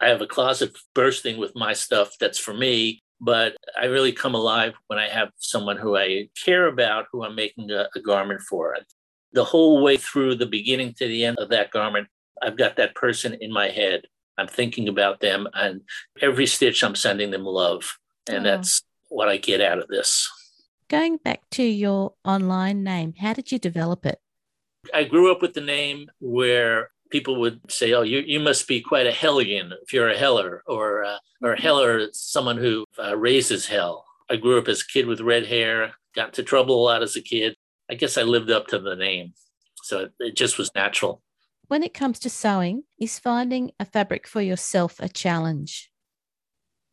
I 0.00 0.08
have 0.08 0.20
a 0.20 0.26
closet 0.26 0.76
bursting 0.94 1.38
with 1.38 1.54
my 1.54 1.72
stuff 1.72 2.16
that's 2.20 2.38
for 2.38 2.52
me, 2.52 3.02
but 3.20 3.56
I 3.80 3.86
really 3.86 4.12
come 4.12 4.34
alive 4.34 4.74
when 4.88 4.98
I 4.98 5.08
have 5.08 5.30
someone 5.38 5.76
who 5.76 5.96
I 5.96 6.28
care 6.44 6.66
about, 6.66 7.06
who 7.12 7.24
I'm 7.24 7.34
making 7.34 7.70
a, 7.70 7.88
a 7.94 8.00
garment 8.00 8.40
for. 8.42 8.76
The 9.32 9.44
whole 9.44 9.82
way 9.82 9.96
through 9.96 10.36
the 10.36 10.46
beginning 10.46 10.94
to 10.98 11.06
the 11.06 11.24
end 11.24 11.38
of 11.38 11.48
that 11.50 11.70
garment, 11.70 12.08
I've 12.42 12.56
got 12.56 12.76
that 12.76 12.94
person 12.94 13.36
in 13.40 13.52
my 13.52 13.68
head. 13.68 14.02
I'm 14.36 14.48
thinking 14.48 14.88
about 14.88 15.20
them, 15.20 15.46
and 15.54 15.82
every 16.20 16.46
stitch 16.46 16.82
I'm 16.82 16.96
sending 16.96 17.30
them 17.30 17.44
love. 17.44 17.96
And 18.28 18.46
Oh. 18.46 18.50
that's 18.50 18.82
what 19.08 19.28
I 19.28 19.36
get 19.36 19.60
out 19.60 19.78
of 19.78 19.88
this. 19.88 20.28
Going 20.88 21.16
back 21.18 21.48
to 21.52 21.62
your 21.62 22.14
online 22.24 22.82
name, 22.82 23.14
how 23.18 23.32
did 23.32 23.50
you 23.52 23.58
develop 23.58 24.04
it? 24.06 24.18
I 24.92 25.04
grew 25.04 25.32
up 25.32 25.40
with 25.40 25.54
the 25.54 25.60
name 25.60 26.10
where 26.20 26.90
people 27.14 27.36
would 27.42 27.60
say, 27.70 27.92
"Oh, 27.92 28.02
you 28.02 28.18
you 28.34 28.40
must 28.40 28.66
be 28.66 28.80
quite 28.80 29.06
a 29.06 29.20
hellion 29.24 29.72
if 29.84 29.92
you're 29.92 30.10
a 30.10 30.22
heller," 30.26 30.50
or 30.66 31.04
uh, 31.04 31.18
or 31.42 31.52
a 31.52 31.60
heller 31.60 32.08
someone 32.12 32.58
who 32.64 32.84
uh, 33.02 33.16
raises 33.16 33.66
hell. 33.66 34.04
I 34.32 34.36
grew 34.36 34.58
up 34.58 34.68
as 34.68 34.80
a 34.82 34.92
kid 34.92 35.06
with 35.06 35.20
red 35.32 35.46
hair, 35.46 35.74
got 36.16 36.28
into 36.28 36.42
trouble 36.42 36.76
a 36.80 36.84
lot 36.90 37.02
as 37.02 37.16
a 37.16 37.22
kid. 37.22 37.54
I 37.90 37.94
guess 37.94 38.18
I 38.18 38.22
lived 38.22 38.50
up 38.50 38.66
to 38.68 38.78
the 38.78 38.96
name, 38.96 39.34
so 39.82 39.94
it, 40.04 40.12
it 40.18 40.36
just 40.36 40.58
was 40.58 40.70
natural. 40.74 41.22
When 41.68 41.82
it 41.82 41.94
comes 41.94 42.18
to 42.20 42.30
sewing, 42.30 42.84
is 42.98 43.18
finding 43.18 43.72
a 43.78 43.84
fabric 43.84 44.26
for 44.26 44.42
yourself 44.42 45.00
a 45.00 45.08
challenge? 45.08 45.90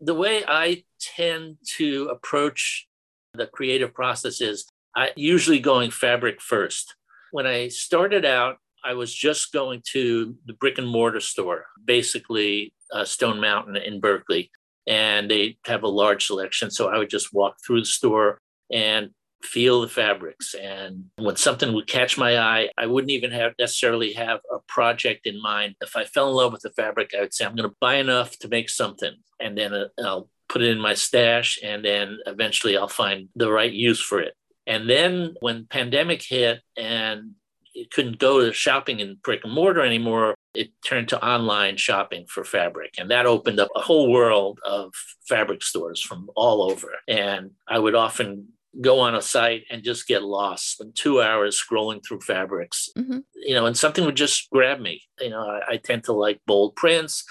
the 0.01 0.15
way 0.15 0.43
I 0.48 0.84
tend 1.00 1.57
to 1.77 2.10
approach 2.12 2.88
the 3.34 3.46
creative 3.46 3.93
process 3.93 4.41
is 4.41 4.65
I 4.96 5.12
usually 5.15 5.60
going 5.60 5.91
fabric 5.91 6.41
first. 6.41 6.96
When 7.31 7.46
I 7.46 7.69
started 7.69 8.25
out, 8.25 8.57
I 8.83 8.93
was 8.93 9.13
just 9.13 9.53
going 9.53 9.81
to 9.91 10.35
the 10.45 10.53
brick 10.53 10.77
and 10.77 10.88
mortar 10.88 11.19
store, 11.19 11.65
basically 11.83 12.73
uh, 12.91 13.05
Stone 13.05 13.39
Mountain 13.39 13.77
in 13.77 14.00
Berkeley, 14.00 14.51
and 14.88 15.29
they 15.29 15.57
have 15.65 15.83
a 15.83 15.88
large 15.88 16.25
selection. 16.25 16.71
So 16.71 16.89
I 16.89 16.97
would 16.97 17.09
just 17.09 17.33
walk 17.33 17.57
through 17.65 17.81
the 17.81 17.85
store 17.85 18.39
and 18.71 19.11
feel 19.43 19.81
the 19.81 19.88
fabrics. 19.88 20.53
And 20.53 21.05
when 21.17 21.35
something 21.35 21.73
would 21.73 21.88
catch 21.88 22.17
my 22.17 22.38
eye, 22.38 22.69
I 22.77 22.85
wouldn't 22.85 23.11
even 23.11 23.31
have 23.31 23.53
necessarily 23.59 24.13
have 24.13 24.39
a 24.51 24.59
project 24.67 25.25
in 25.25 25.41
mind. 25.41 25.75
If 25.81 25.95
I 25.95 26.05
fell 26.05 26.29
in 26.29 26.35
love 26.35 26.53
with 26.53 26.61
the 26.61 26.71
fabric, 26.71 27.11
I 27.17 27.21
would 27.21 27.33
say, 27.33 27.45
I'm 27.45 27.55
going 27.55 27.69
to 27.69 27.75
buy 27.79 27.95
enough 27.95 28.38
to 28.39 28.47
make 28.47 28.69
something. 28.69 29.13
And 29.39 29.57
then 29.57 29.73
uh, 29.73 29.88
I'll 30.00 30.29
put 30.50 30.61
it 30.61 30.69
in 30.69 30.79
my 30.79 30.93
stash. 30.93 31.59
And 31.63 31.83
then 31.83 32.19
eventually 32.25 32.77
I'll 32.77 32.88
find 32.88 33.29
the 33.35 33.51
right 33.51 33.71
use 33.71 34.01
for 34.01 34.19
it. 34.19 34.35
And 34.67 34.89
then 34.89 35.35
when 35.39 35.65
pandemic 35.65 36.21
hit 36.21 36.61
and 36.77 37.31
it 37.74 37.92
couldn't 37.92 38.20
go 38.20 38.42
to 38.46 38.54
shopping 38.54 39.00
in 39.00 39.18
brick 39.24 39.42
and 39.44 39.54
mortar 39.54 39.82
anymore, 39.82 40.36
it 40.54 40.72
turned 40.86 41.10
to 41.10 41.25
online 41.25 41.78
shopping 41.78 42.25
for 42.28 42.44
fabric. 42.44 42.96
And 42.98 43.10
that 43.12 43.25
opened 43.25 43.60
up 43.60 43.70
a 43.75 43.82
whole 43.82 44.12
world 44.12 44.60
of 44.66 44.94
fabric 45.28 45.63
stores 45.63 46.01
from 46.01 46.30
all 46.36 46.63
over. 46.70 46.90
And 47.08 47.51
I 47.68 47.80
would 47.80 47.96
often 47.96 48.50
go 48.82 49.00
on 49.00 49.16
a 49.16 49.22
site 49.22 49.63
and 49.70 49.84
just 49.84 50.08
get 50.08 50.24
lost 50.24 50.80
in 50.82 50.94
two 50.94 51.22
hours 51.22 51.62
scrolling 51.62 52.01
through 52.08 52.22
fabrics 52.22 52.90
Mhm. 52.98 53.24
you 53.36 53.54
know 53.54 53.66
and 53.66 53.78
something 53.78 54.06
would 54.06 54.16
just 54.16 54.50
grab 54.50 54.80
me 54.80 55.01
you 55.20 55.30
know 55.30 55.42
I, 55.42 55.74
I 55.74 55.78
tend 55.78 56.06
to 56.06 56.13
like 56.13 56.40
bold 56.48 56.78
prints 56.78 57.25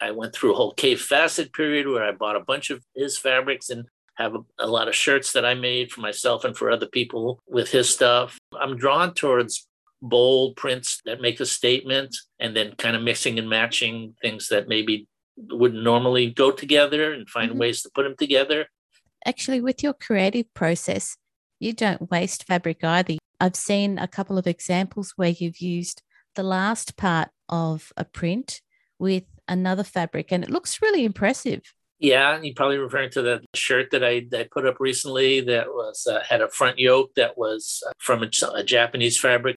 i 0.00 0.10
went 0.12 0.34
through 0.34 0.54
a 0.54 0.56
whole 0.56 0.74
Kaffe 0.74 0.96
Fassett 1.06 1.52
period 1.52 1.86
where 1.86 2.04
i 2.04 2.12
bought 2.12 2.36
a 2.36 2.40
bunch 2.40 2.70
of 2.70 2.82
his 2.96 3.18
fabrics 3.18 3.68
and 3.68 3.84
have 4.14 4.34
a, 4.34 4.38
a 4.58 4.66
lot 4.66 4.88
of 4.88 4.94
shirts 4.94 5.32
that 5.34 5.44
i 5.44 5.52
made 5.52 5.92
for 5.92 6.00
myself 6.00 6.42
and 6.46 6.56
for 6.56 6.70
other 6.70 6.86
people 6.86 7.38
with 7.46 7.70
his 7.70 7.90
stuff 7.90 8.38
i'm 8.58 8.78
drawn 8.78 9.12
towards 9.12 9.67
bold 10.00 10.56
prints 10.56 11.00
that 11.04 11.20
make 11.20 11.40
a 11.40 11.46
statement 11.46 12.16
and 12.38 12.56
then 12.56 12.74
kind 12.78 12.94
of 12.96 13.02
mixing 13.02 13.38
and 13.38 13.48
matching 13.48 14.14
things 14.22 14.48
that 14.48 14.68
maybe 14.68 15.06
wouldn't 15.36 15.82
normally 15.82 16.30
go 16.30 16.50
together 16.50 17.12
and 17.12 17.28
find 17.28 17.52
Mhm. 17.52 17.58
ways 17.58 17.82
to 17.82 17.90
put 17.94 18.02
them 18.04 18.16
together 18.18 18.66
Actually, 19.26 19.60
with 19.60 19.82
your 19.82 19.92
creative 19.94 20.46
process, 20.54 21.16
you 21.58 21.72
don't 21.72 22.08
waste 22.08 22.44
fabric 22.44 22.84
either. 22.84 23.16
I've 23.40 23.56
seen 23.56 23.98
a 23.98 24.06
couple 24.06 24.38
of 24.38 24.46
examples 24.46 25.12
where 25.16 25.30
you've 25.30 25.58
used 25.58 26.02
the 26.36 26.44
last 26.44 26.96
part 26.96 27.28
of 27.48 27.92
a 27.96 28.04
print 28.04 28.60
with 28.98 29.24
another 29.48 29.82
fabric, 29.82 30.30
and 30.30 30.44
it 30.44 30.50
looks 30.50 30.80
really 30.80 31.04
impressive. 31.04 31.62
Yeah, 31.98 32.40
you're 32.40 32.54
probably 32.54 32.78
referring 32.78 33.10
to 33.10 33.22
the 33.22 33.40
shirt 33.56 33.90
that 33.90 34.04
I, 34.04 34.20
that 34.30 34.40
I 34.40 34.48
put 34.52 34.66
up 34.66 34.76
recently 34.78 35.40
that 35.40 35.66
was 35.66 36.06
uh, 36.06 36.20
had 36.22 36.40
a 36.40 36.48
front 36.48 36.78
yoke 36.78 37.12
that 37.16 37.36
was 37.36 37.82
uh, 37.88 37.90
from 37.98 38.22
a, 38.22 38.30
a 38.54 38.62
Japanese 38.62 39.18
fabric. 39.18 39.56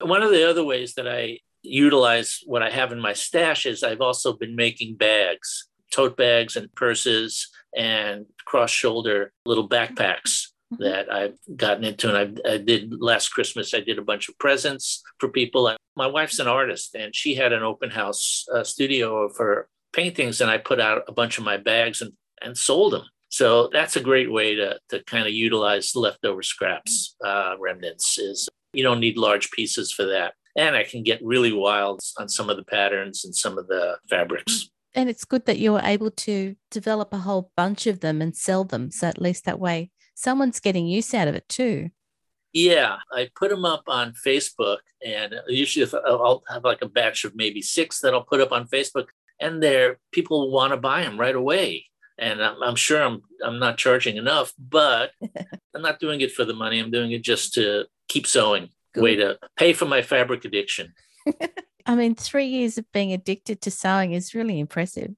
One 0.00 0.22
of 0.22 0.30
the 0.30 0.48
other 0.48 0.64
ways 0.64 0.94
that 0.94 1.08
I 1.08 1.38
utilize 1.64 2.40
what 2.46 2.62
I 2.62 2.70
have 2.70 2.92
in 2.92 3.00
my 3.00 3.12
stash 3.14 3.66
is 3.66 3.82
I've 3.82 4.00
also 4.00 4.32
been 4.34 4.54
making 4.54 4.96
bags, 4.96 5.68
tote 5.90 6.16
bags 6.16 6.56
and 6.56 6.72
purses 6.74 7.48
and 7.74 8.26
cross 8.44 8.70
shoulder 8.70 9.32
little 9.46 9.68
backpacks 9.68 10.48
mm-hmm. 10.72 10.82
that 10.82 11.12
I've 11.12 11.38
gotten 11.56 11.84
into. 11.84 12.14
And 12.14 12.40
I, 12.46 12.52
I, 12.52 12.58
did 12.58 12.92
last 13.00 13.28
Christmas, 13.28 13.74
I 13.74 13.80
did 13.80 13.98
a 13.98 14.02
bunch 14.02 14.28
of 14.28 14.38
presents 14.38 15.02
for 15.18 15.28
people. 15.28 15.74
My 15.96 16.06
wife's 16.06 16.38
an 16.38 16.48
artist 16.48 16.94
and 16.94 17.14
she 17.14 17.34
had 17.34 17.52
an 17.52 17.62
open 17.62 17.90
house 17.90 18.44
uh, 18.52 18.62
studio 18.62 19.22
of 19.24 19.36
her 19.38 19.68
paintings 19.92 20.40
and 20.40 20.50
I 20.50 20.58
put 20.58 20.80
out 20.80 21.02
a 21.08 21.12
bunch 21.12 21.38
of 21.38 21.44
my 21.44 21.56
bags 21.56 22.02
and, 22.02 22.12
and 22.42 22.56
sold 22.56 22.92
them. 22.92 23.04
So 23.28 23.68
that's 23.72 23.96
a 23.96 24.00
great 24.00 24.30
way 24.30 24.54
to, 24.54 24.78
to 24.90 25.02
kind 25.04 25.26
of 25.26 25.32
utilize 25.32 25.96
leftover 25.96 26.42
scraps, 26.42 27.16
uh, 27.24 27.56
remnants 27.58 28.16
is 28.16 28.48
you 28.76 28.82
don't 28.82 29.00
need 29.00 29.16
large 29.16 29.50
pieces 29.50 29.92
for 29.92 30.04
that. 30.06 30.34
And 30.56 30.76
I 30.76 30.84
can 30.84 31.02
get 31.02 31.24
really 31.24 31.52
wild 31.52 32.00
on 32.18 32.28
some 32.28 32.48
of 32.48 32.56
the 32.56 32.64
patterns 32.64 33.24
and 33.24 33.34
some 33.34 33.58
of 33.58 33.66
the 33.66 33.98
fabrics. 34.08 34.70
And 34.94 35.08
it's 35.10 35.24
good 35.24 35.46
that 35.46 35.58
you're 35.58 35.80
able 35.82 36.12
to 36.12 36.54
develop 36.70 37.12
a 37.12 37.18
whole 37.18 37.50
bunch 37.56 37.88
of 37.88 37.98
them 38.00 38.22
and 38.22 38.36
sell 38.36 38.62
them. 38.62 38.92
So 38.92 39.08
at 39.08 39.20
least 39.20 39.44
that 39.44 39.58
way 39.58 39.90
someone's 40.14 40.60
getting 40.60 40.86
use 40.86 41.12
out 41.12 41.28
of 41.28 41.34
it 41.34 41.48
too. 41.48 41.90
Yeah, 42.52 42.98
I 43.10 43.28
put 43.34 43.50
them 43.50 43.64
up 43.64 43.82
on 43.88 44.14
Facebook, 44.24 44.78
and 45.04 45.34
usually 45.48 45.84
uh, 45.92 45.98
I'll 46.06 46.44
have 46.48 46.62
like 46.62 46.82
a 46.82 46.88
batch 46.88 47.24
of 47.24 47.34
maybe 47.34 47.60
six 47.60 47.98
that 48.00 48.14
I'll 48.14 48.22
put 48.22 48.40
up 48.40 48.52
on 48.52 48.68
Facebook, 48.68 49.06
and 49.40 49.60
there 49.60 49.98
people 50.12 50.52
want 50.52 50.72
to 50.72 50.76
buy 50.76 51.02
them 51.02 51.18
right 51.18 51.34
away 51.34 51.86
and 52.18 52.42
I'm, 52.42 52.62
I'm, 52.62 52.76
sure 52.76 53.02
I'm 53.02 53.22
I'm 53.44 53.58
not 53.58 53.78
charging 53.78 54.16
enough, 54.16 54.52
but 54.58 55.10
I'm 55.74 55.82
not 55.82 56.00
doing 56.00 56.20
it 56.20 56.32
for 56.32 56.44
the 56.44 56.54
money. 56.54 56.78
I'm 56.78 56.90
doing 56.90 57.12
it 57.12 57.22
just 57.22 57.54
to 57.54 57.86
keep 58.08 58.26
sewing. 58.26 58.68
Good. 58.94 59.02
Way 59.02 59.16
to 59.16 59.38
pay 59.56 59.72
for 59.72 59.86
my 59.86 60.02
fabric 60.02 60.44
addiction. 60.44 60.92
I 61.86 61.96
mean, 61.96 62.14
three 62.14 62.46
years 62.46 62.78
of 62.78 62.90
being 62.92 63.12
addicted 63.12 63.60
to 63.62 63.70
sewing 63.70 64.12
is 64.12 64.34
really 64.34 64.60
impressive. 64.60 65.10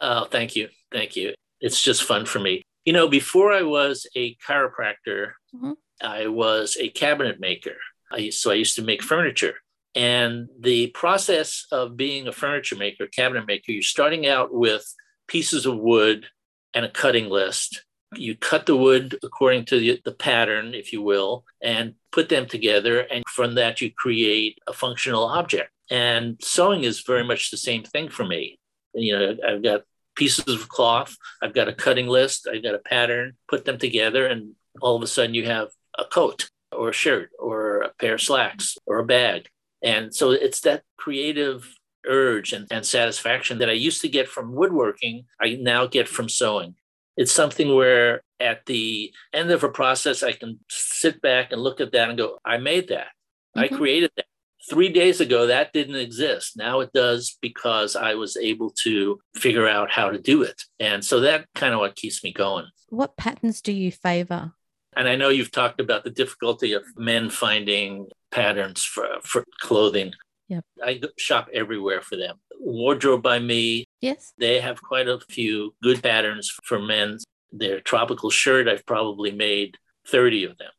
Oh, 0.00 0.24
thank 0.24 0.56
you, 0.56 0.68
thank 0.92 1.16
you. 1.16 1.34
It's 1.60 1.82
just 1.82 2.04
fun 2.04 2.26
for 2.26 2.38
me. 2.38 2.62
You 2.84 2.92
know, 2.92 3.08
before 3.08 3.52
I 3.52 3.62
was 3.62 4.06
a 4.14 4.36
chiropractor, 4.36 5.32
mm-hmm. 5.54 5.72
I 6.00 6.28
was 6.28 6.76
a 6.78 6.88
cabinet 6.88 7.40
maker. 7.40 7.76
I, 8.12 8.30
so 8.30 8.50
I 8.50 8.54
used 8.54 8.76
to 8.76 8.82
make 8.82 9.02
furniture. 9.02 9.54
And 9.94 10.48
the 10.58 10.88
process 10.88 11.66
of 11.70 11.96
being 11.96 12.26
a 12.26 12.32
furniture 12.32 12.76
maker, 12.76 13.06
cabinet 13.06 13.46
maker, 13.46 13.72
you're 13.72 13.82
starting 13.82 14.26
out 14.26 14.52
with 14.52 14.84
pieces 15.28 15.66
of 15.66 15.78
wood 15.78 16.26
and 16.74 16.84
a 16.84 16.90
cutting 16.90 17.28
list. 17.28 17.84
You 18.16 18.36
cut 18.36 18.66
the 18.66 18.76
wood 18.76 19.18
according 19.22 19.64
to 19.66 19.78
the, 19.78 20.00
the, 20.04 20.12
pattern, 20.12 20.74
if 20.74 20.92
you 20.92 21.02
will, 21.02 21.44
and 21.62 21.94
put 22.12 22.28
them 22.28 22.46
together. 22.46 23.00
And 23.00 23.24
from 23.28 23.56
that, 23.56 23.80
you 23.80 23.90
create 23.90 24.58
a 24.66 24.72
functional 24.72 25.24
object. 25.24 25.70
And 25.90 26.36
sewing 26.40 26.84
is 26.84 27.00
very 27.00 27.24
much 27.24 27.50
the 27.50 27.56
same 27.56 27.82
thing 27.82 28.08
for 28.08 28.24
me. 28.24 28.58
You 28.94 29.18
know, 29.18 29.36
I've 29.46 29.62
got 29.62 29.82
pieces 30.14 30.46
of 30.46 30.68
cloth, 30.68 31.16
I've 31.42 31.54
got 31.54 31.68
a 31.68 31.72
cutting 31.72 32.06
list, 32.06 32.46
I've 32.46 32.62
got 32.62 32.76
a 32.76 32.78
pattern, 32.78 33.36
put 33.48 33.64
them 33.64 33.78
together, 33.78 34.26
and 34.26 34.52
all 34.80 34.96
of 34.96 35.02
a 35.02 35.06
sudden 35.08 35.34
you 35.34 35.46
have 35.46 35.68
a 35.98 36.04
coat 36.04 36.50
or 36.70 36.90
a 36.90 36.92
shirt 36.92 37.30
or 37.38 37.82
a 37.82 37.92
pair 38.00 38.14
of 38.14 38.22
slacks 38.22 38.76
or 38.86 38.98
a 38.98 39.04
bag. 39.04 39.48
And 39.82 40.14
so 40.14 40.30
it's 40.30 40.60
that 40.60 40.82
creative 40.96 41.68
urge 42.08 42.52
and, 42.52 42.66
and 42.70 42.84
satisfaction 42.84 43.58
that 43.58 43.70
I 43.70 43.74
used 43.74 44.00
to 44.02 44.08
get 44.08 44.28
from 44.28 44.54
woodworking, 44.54 45.24
I 45.40 45.58
now 45.60 45.86
get 45.86 46.08
from 46.08 46.28
sewing. 46.28 46.74
It's 47.16 47.32
something 47.32 47.74
where 47.74 48.22
at 48.40 48.66
the 48.66 49.12
end 49.32 49.50
of 49.50 49.62
a 49.62 49.68
process, 49.68 50.22
I 50.22 50.32
can 50.32 50.58
sit 50.68 51.22
back 51.22 51.52
and 51.52 51.62
look 51.62 51.80
at 51.80 51.92
that 51.92 52.08
and 52.08 52.18
go, 52.18 52.38
I 52.44 52.58
made 52.58 52.88
that. 52.88 53.08
Mm-hmm. 53.56 53.60
I 53.60 53.68
created 53.68 54.10
that. 54.16 54.26
Three 54.70 54.88
days 54.88 55.20
ago, 55.20 55.46
that 55.46 55.74
didn't 55.74 55.96
exist. 55.96 56.56
Now 56.56 56.80
it 56.80 56.90
does 56.94 57.36
because 57.42 57.96
I 57.96 58.14
was 58.14 58.34
able 58.38 58.70
to 58.82 59.20
figure 59.36 59.68
out 59.68 59.90
how 59.90 60.08
to 60.08 60.18
do 60.18 60.42
it. 60.42 60.62
And 60.80 61.04
so 61.04 61.20
that 61.20 61.46
kind 61.54 61.74
of 61.74 61.80
what 61.80 61.96
keeps 61.96 62.24
me 62.24 62.32
going. 62.32 62.66
What 62.88 63.18
patterns 63.18 63.60
do 63.60 63.72
you 63.72 63.92
favor? 63.92 64.54
And 64.96 65.06
I 65.06 65.16
know 65.16 65.28
you've 65.28 65.50
talked 65.50 65.80
about 65.80 66.04
the 66.04 66.10
difficulty 66.10 66.72
of 66.72 66.82
men 66.96 67.28
finding 67.28 68.06
patterns 68.30 68.82
for, 68.82 69.06
for 69.22 69.44
clothing. 69.60 70.12
Yep. 70.48 70.64
I 70.82 71.00
shop 71.16 71.48
everywhere 71.52 72.00
for 72.02 72.16
them. 72.16 72.36
Wardrobe 72.58 73.22
by 73.22 73.38
Me. 73.38 73.86
Yes. 74.00 74.32
They 74.38 74.60
have 74.60 74.82
quite 74.82 75.08
a 75.08 75.20
few 75.20 75.74
good 75.82 76.02
patterns 76.02 76.54
for 76.64 76.78
men. 76.78 77.18
Their 77.52 77.80
tropical 77.80 78.30
shirt, 78.30 78.68
I've 78.68 78.86
probably 78.86 79.30
made 79.30 79.76
30 80.08 80.44
of 80.44 80.58
them. 80.58 80.70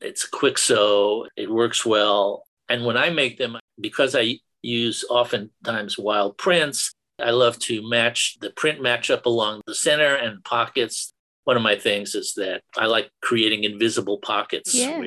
It's 0.00 0.26
quick 0.26 0.58
sew, 0.58 1.26
it 1.36 1.50
works 1.50 1.84
well. 1.84 2.44
And 2.68 2.84
when 2.84 2.96
I 2.96 3.10
make 3.10 3.38
them, 3.38 3.58
because 3.80 4.14
I 4.14 4.38
use 4.62 5.04
oftentimes 5.08 5.98
wild 5.98 6.38
prints, 6.38 6.92
I 7.18 7.30
love 7.30 7.58
to 7.60 7.86
match 7.88 8.38
the 8.40 8.50
print 8.50 8.80
match 8.80 9.10
up 9.10 9.26
along 9.26 9.62
the 9.66 9.74
center 9.74 10.14
and 10.14 10.42
pockets. 10.44 11.12
One 11.44 11.56
of 11.56 11.62
my 11.62 11.76
things 11.76 12.14
is 12.14 12.34
that 12.34 12.62
I 12.76 12.86
like 12.86 13.10
creating 13.20 13.64
invisible 13.64 14.18
pockets. 14.18 14.74
Yeah. 14.74 15.02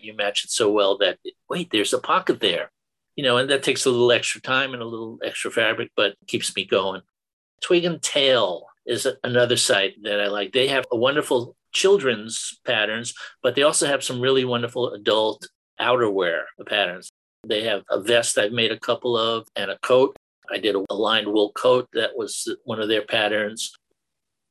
you 0.00 0.16
match 0.16 0.44
it 0.44 0.50
so 0.50 0.70
well 0.70 0.96
that, 0.98 1.18
wait, 1.48 1.70
there's 1.70 1.92
a 1.92 1.98
pocket 1.98 2.40
there 2.40 2.70
you 3.16 3.24
know, 3.24 3.36
and 3.36 3.50
that 3.50 3.62
takes 3.62 3.84
a 3.84 3.90
little 3.90 4.12
extra 4.12 4.40
time 4.40 4.72
and 4.72 4.82
a 4.82 4.86
little 4.86 5.18
extra 5.24 5.50
fabric, 5.50 5.90
but 5.96 6.14
keeps 6.26 6.54
me 6.56 6.64
going. 6.64 7.02
Twig 7.60 7.84
and 7.84 8.02
Tail 8.02 8.66
is 8.86 9.06
another 9.22 9.56
site 9.56 9.94
that 10.02 10.20
I 10.20 10.28
like. 10.28 10.52
They 10.52 10.68
have 10.68 10.84
a 10.90 10.96
wonderful 10.96 11.56
children's 11.72 12.60
patterns, 12.66 13.14
but 13.42 13.54
they 13.54 13.62
also 13.62 13.86
have 13.86 14.02
some 14.02 14.20
really 14.20 14.44
wonderful 14.44 14.92
adult 14.92 15.46
outerwear 15.80 16.42
patterns. 16.66 17.10
They 17.46 17.64
have 17.64 17.82
a 17.90 18.00
vest 18.00 18.38
I've 18.38 18.52
made 18.52 18.72
a 18.72 18.78
couple 18.78 19.16
of 19.16 19.48
and 19.56 19.70
a 19.70 19.78
coat. 19.78 20.16
I 20.50 20.58
did 20.58 20.76
a 20.76 20.94
lined 20.94 21.28
wool 21.28 21.52
coat 21.52 21.88
that 21.92 22.16
was 22.16 22.48
one 22.64 22.80
of 22.80 22.88
their 22.88 23.02
patterns. 23.02 23.72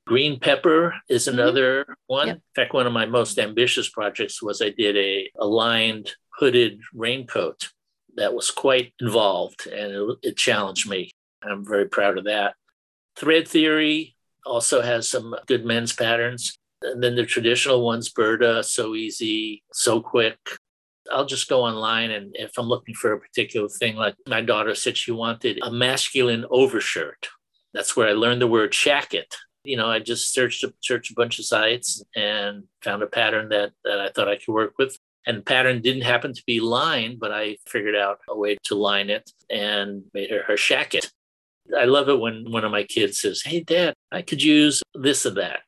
Green 0.07 0.39
pepper 0.39 0.95
is 1.09 1.27
mm-hmm. 1.27 1.39
another 1.39 1.81
mm-hmm. 1.83 1.93
one. 2.07 2.27
Yep. 2.27 2.35
In 2.35 2.41
fact, 2.55 2.73
one 2.73 2.87
of 2.87 2.93
my 2.93 3.05
most 3.05 3.39
ambitious 3.39 3.89
projects 3.89 4.41
was 4.41 4.61
I 4.61 4.69
did 4.69 4.97
a, 4.97 5.29
a 5.39 5.45
lined 5.45 6.11
hooded 6.37 6.81
raincoat 6.93 7.69
that 8.15 8.33
was 8.33 8.51
quite 8.51 8.93
involved 8.99 9.67
and 9.67 9.91
it, 9.91 10.17
it 10.23 10.37
challenged 10.37 10.89
me. 10.89 11.11
I'm 11.43 11.65
very 11.65 11.87
proud 11.87 12.17
of 12.17 12.25
that. 12.25 12.55
Thread 13.15 13.47
theory 13.47 14.15
also 14.45 14.81
has 14.81 15.09
some 15.09 15.35
good 15.47 15.65
men's 15.65 15.93
patterns. 15.93 16.55
And 16.83 17.03
then 17.03 17.15
the 17.15 17.25
traditional 17.25 17.85
ones, 17.85 18.11
Burda, 18.11 18.63
So 18.65 18.95
Easy, 18.95 19.63
So 19.71 20.01
Quick. 20.01 20.37
I'll 21.11 21.25
just 21.25 21.49
go 21.49 21.63
online 21.63 22.11
and 22.11 22.35
if 22.35 22.51
I'm 22.57 22.67
looking 22.67 22.95
for 22.95 23.13
a 23.13 23.19
particular 23.19 23.67
thing, 23.67 23.95
like 23.95 24.15
my 24.27 24.41
daughter 24.41 24.73
said 24.75 24.97
she 24.97 25.11
wanted 25.11 25.59
a 25.61 25.71
masculine 25.71 26.45
overshirt. 26.49 27.27
That's 27.73 27.95
where 27.95 28.07
I 28.07 28.13
learned 28.13 28.41
the 28.41 28.47
word 28.47 28.71
shacket. 28.71 29.33
You 29.63 29.77
know, 29.77 29.87
I 29.87 29.99
just 29.99 30.33
searched 30.33 30.65
searched 30.81 31.11
a 31.11 31.15
bunch 31.15 31.39
of 31.39 31.45
sites 31.45 32.03
and 32.15 32.63
found 32.81 33.03
a 33.03 33.07
pattern 33.07 33.49
that, 33.49 33.71
that 33.83 33.99
I 33.99 34.09
thought 34.09 34.27
I 34.27 34.37
could 34.37 34.53
work 34.53 34.73
with. 34.77 34.97
And 35.25 35.37
the 35.37 35.41
pattern 35.41 35.81
didn't 35.81 36.01
happen 36.01 36.33
to 36.33 36.43
be 36.47 36.59
lined, 36.59 37.19
but 37.19 37.31
I 37.31 37.57
figured 37.67 37.95
out 37.95 38.19
a 38.27 38.35
way 38.35 38.57
to 38.65 38.75
line 38.75 39.09
it 39.09 39.29
and 39.49 40.03
made 40.13 40.31
her 40.31 40.43
her 40.43 40.55
shacket. 40.55 41.11
I 41.77 41.85
love 41.85 42.09
it 42.09 42.19
when 42.19 42.51
one 42.51 42.65
of 42.65 42.71
my 42.71 42.83
kids 42.83 43.21
says, 43.21 43.43
Hey, 43.43 43.61
dad, 43.61 43.93
I 44.11 44.23
could 44.23 44.43
use 44.43 44.81
this 44.95 45.25
or 45.25 45.31
that. 45.31 45.61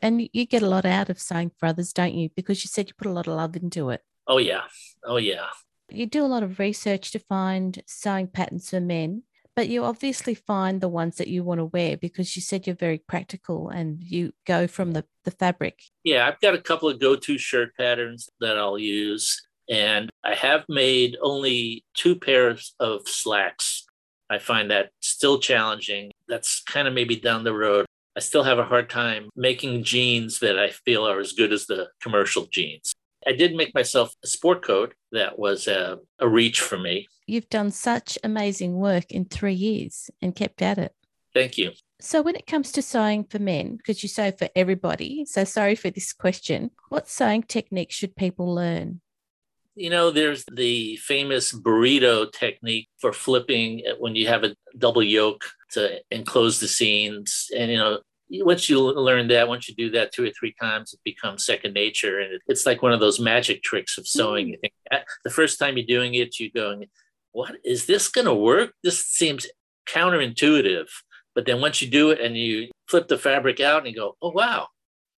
And 0.00 0.28
you 0.32 0.46
get 0.46 0.62
a 0.62 0.68
lot 0.68 0.84
out 0.84 1.10
of 1.10 1.20
sewing 1.20 1.50
for 1.58 1.66
others, 1.66 1.92
don't 1.92 2.14
you? 2.14 2.28
Because 2.36 2.62
you 2.62 2.68
said 2.68 2.88
you 2.88 2.94
put 2.96 3.08
a 3.08 3.12
lot 3.12 3.26
of 3.26 3.34
love 3.34 3.56
into 3.56 3.90
it. 3.90 4.02
Oh, 4.26 4.38
yeah. 4.38 4.62
Oh, 5.04 5.16
yeah. 5.16 5.46
You 5.90 6.06
do 6.06 6.24
a 6.24 6.26
lot 6.26 6.42
of 6.42 6.58
research 6.58 7.10
to 7.12 7.18
find 7.18 7.82
sewing 7.86 8.28
patterns 8.28 8.70
for 8.70 8.80
men 8.80 9.22
but 9.58 9.68
you 9.68 9.82
obviously 9.82 10.36
find 10.36 10.80
the 10.80 10.88
ones 10.88 11.16
that 11.16 11.26
you 11.26 11.42
want 11.42 11.58
to 11.58 11.64
wear 11.64 11.96
because 11.96 12.36
you 12.36 12.40
said 12.40 12.64
you're 12.64 12.76
very 12.76 12.98
practical 12.98 13.70
and 13.70 14.00
you 14.04 14.32
go 14.46 14.68
from 14.68 14.92
the, 14.92 15.04
the 15.24 15.32
fabric. 15.32 15.80
Yeah, 16.04 16.28
I've 16.28 16.38
got 16.38 16.54
a 16.54 16.62
couple 16.62 16.88
of 16.88 17.00
go 17.00 17.16
to 17.16 17.38
shirt 17.38 17.76
patterns 17.76 18.28
that 18.40 18.56
I'll 18.56 18.78
use. 18.78 19.42
And 19.68 20.10
I 20.22 20.36
have 20.36 20.64
made 20.68 21.16
only 21.20 21.84
two 21.94 22.14
pairs 22.14 22.72
of 22.78 23.08
slacks. 23.08 23.84
I 24.30 24.38
find 24.38 24.70
that 24.70 24.90
still 25.00 25.40
challenging. 25.40 26.12
That's 26.28 26.62
kind 26.62 26.86
of 26.86 26.94
maybe 26.94 27.16
down 27.16 27.42
the 27.42 27.52
road. 27.52 27.84
I 28.16 28.20
still 28.20 28.44
have 28.44 28.60
a 28.60 28.64
hard 28.64 28.88
time 28.88 29.28
making 29.34 29.82
jeans 29.82 30.38
that 30.38 30.56
I 30.56 30.70
feel 30.70 31.04
are 31.04 31.18
as 31.18 31.32
good 31.32 31.52
as 31.52 31.66
the 31.66 31.88
commercial 32.00 32.46
jeans. 32.46 32.92
I 33.28 33.32
did 33.32 33.54
make 33.54 33.74
myself 33.74 34.14
a 34.24 34.26
sport 34.26 34.62
coat 34.62 34.94
that 35.12 35.38
was 35.38 35.68
a, 35.68 35.98
a 36.18 36.26
reach 36.26 36.62
for 36.62 36.78
me. 36.78 37.06
You've 37.26 37.50
done 37.50 37.70
such 37.70 38.16
amazing 38.24 38.76
work 38.76 39.10
in 39.10 39.26
three 39.26 39.52
years 39.52 40.10
and 40.22 40.34
kept 40.34 40.62
at 40.62 40.78
it. 40.78 40.94
Thank 41.34 41.58
you. 41.58 41.72
So, 42.00 42.22
when 42.22 42.36
it 42.36 42.46
comes 42.46 42.72
to 42.72 42.80
sewing 42.80 43.24
for 43.24 43.38
men, 43.38 43.76
because 43.76 44.02
you 44.02 44.08
sew 44.08 44.30
for 44.30 44.48
everybody, 44.56 45.26
so 45.26 45.44
sorry 45.44 45.74
for 45.74 45.90
this 45.90 46.14
question, 46.14 46.70
what 46.88 47.06
sewing 47.06 47.42
technique 47.42 47.92
should 47.92 48.16
people 48.16 48.54
learn? 48.54 49.02
You 49.74 49.90
know, 49.90 50.10
there's 50.10 50.44
the 50.50 50.96
famous 50.96 51.52
burrito 51.52 52.32
technique 52.32 52.88
for 52.98 53.12
flipping 53.12 53.82
when 53.98 54.16
you 54.16 54.26
have 54.28 54.42
a 54.42 54.56
double 54.78 55.02
yoke 55.02 55.44
to 55.72 56.00
enclose 56.10 56.60
the 56.60 56.66
seams. 56.66 57.50
And, 57.54 57.70
you 57.70 57.76
know, 57.76 57.98
once 58.30 58.68
you 58.68 58.80
learn 58.80 59.28
that, 59.28 59.48
once 59.48 59.68
you 59.68 59.74
do 59.74 59.90
that 59.90 60.12
two 60.12 60.26
or 60.26 60.30
three 60.30 60.54
times, 60.60 60.92
it 60.92 61.00
becomes 61.04 61.44
second 61.44 61.74
nature. 61.74 62.20
And 62.20 62.40
it's 62.46 62.66
like 62.66 62.82
one 62.82 62.92
of 62.92 63.00
those 63.00 63.20
magic 63.20 63.62
tricks 63.62 63.98
of 63.98 64.06
sewing. 64.06 64.46
Mm. 64.46 64.50
You 64.50 64.58
think 64.60 64.72
the 65.24 65.30
first 65.30 65.58
time 65.58 65.76
you're 65.76 65.86
doing 65.86 66.14
it, 66.14 66.38
you're 66.38 66.50
going, 66.54 66.86
what 67.32 67.56
is 67.64 67.86
this 67.86 68.08
going 68.08 68.26
to 68.26 68.34
work? 68.34 68.72
This 68.82 69.04
seems 69.06 69.46
counterintuitive. 69.88 70.88
But 71.34 71.46
then 71.46 71.60
once 71.60 71.80
you 71.80 71.88
do 71.88 72.10
it 72.10 72.20
and 72.20 72.36
you 72.36 72.68
flip 72.88 73.08
the 73.08 73.18
fabric 73.18 73.60
out 73.60 73.84
and 73.84 73.88
you 73.88 73.94
go, 73.94 74.16
oh, 74.20 74.30
wow, 74.30 74.68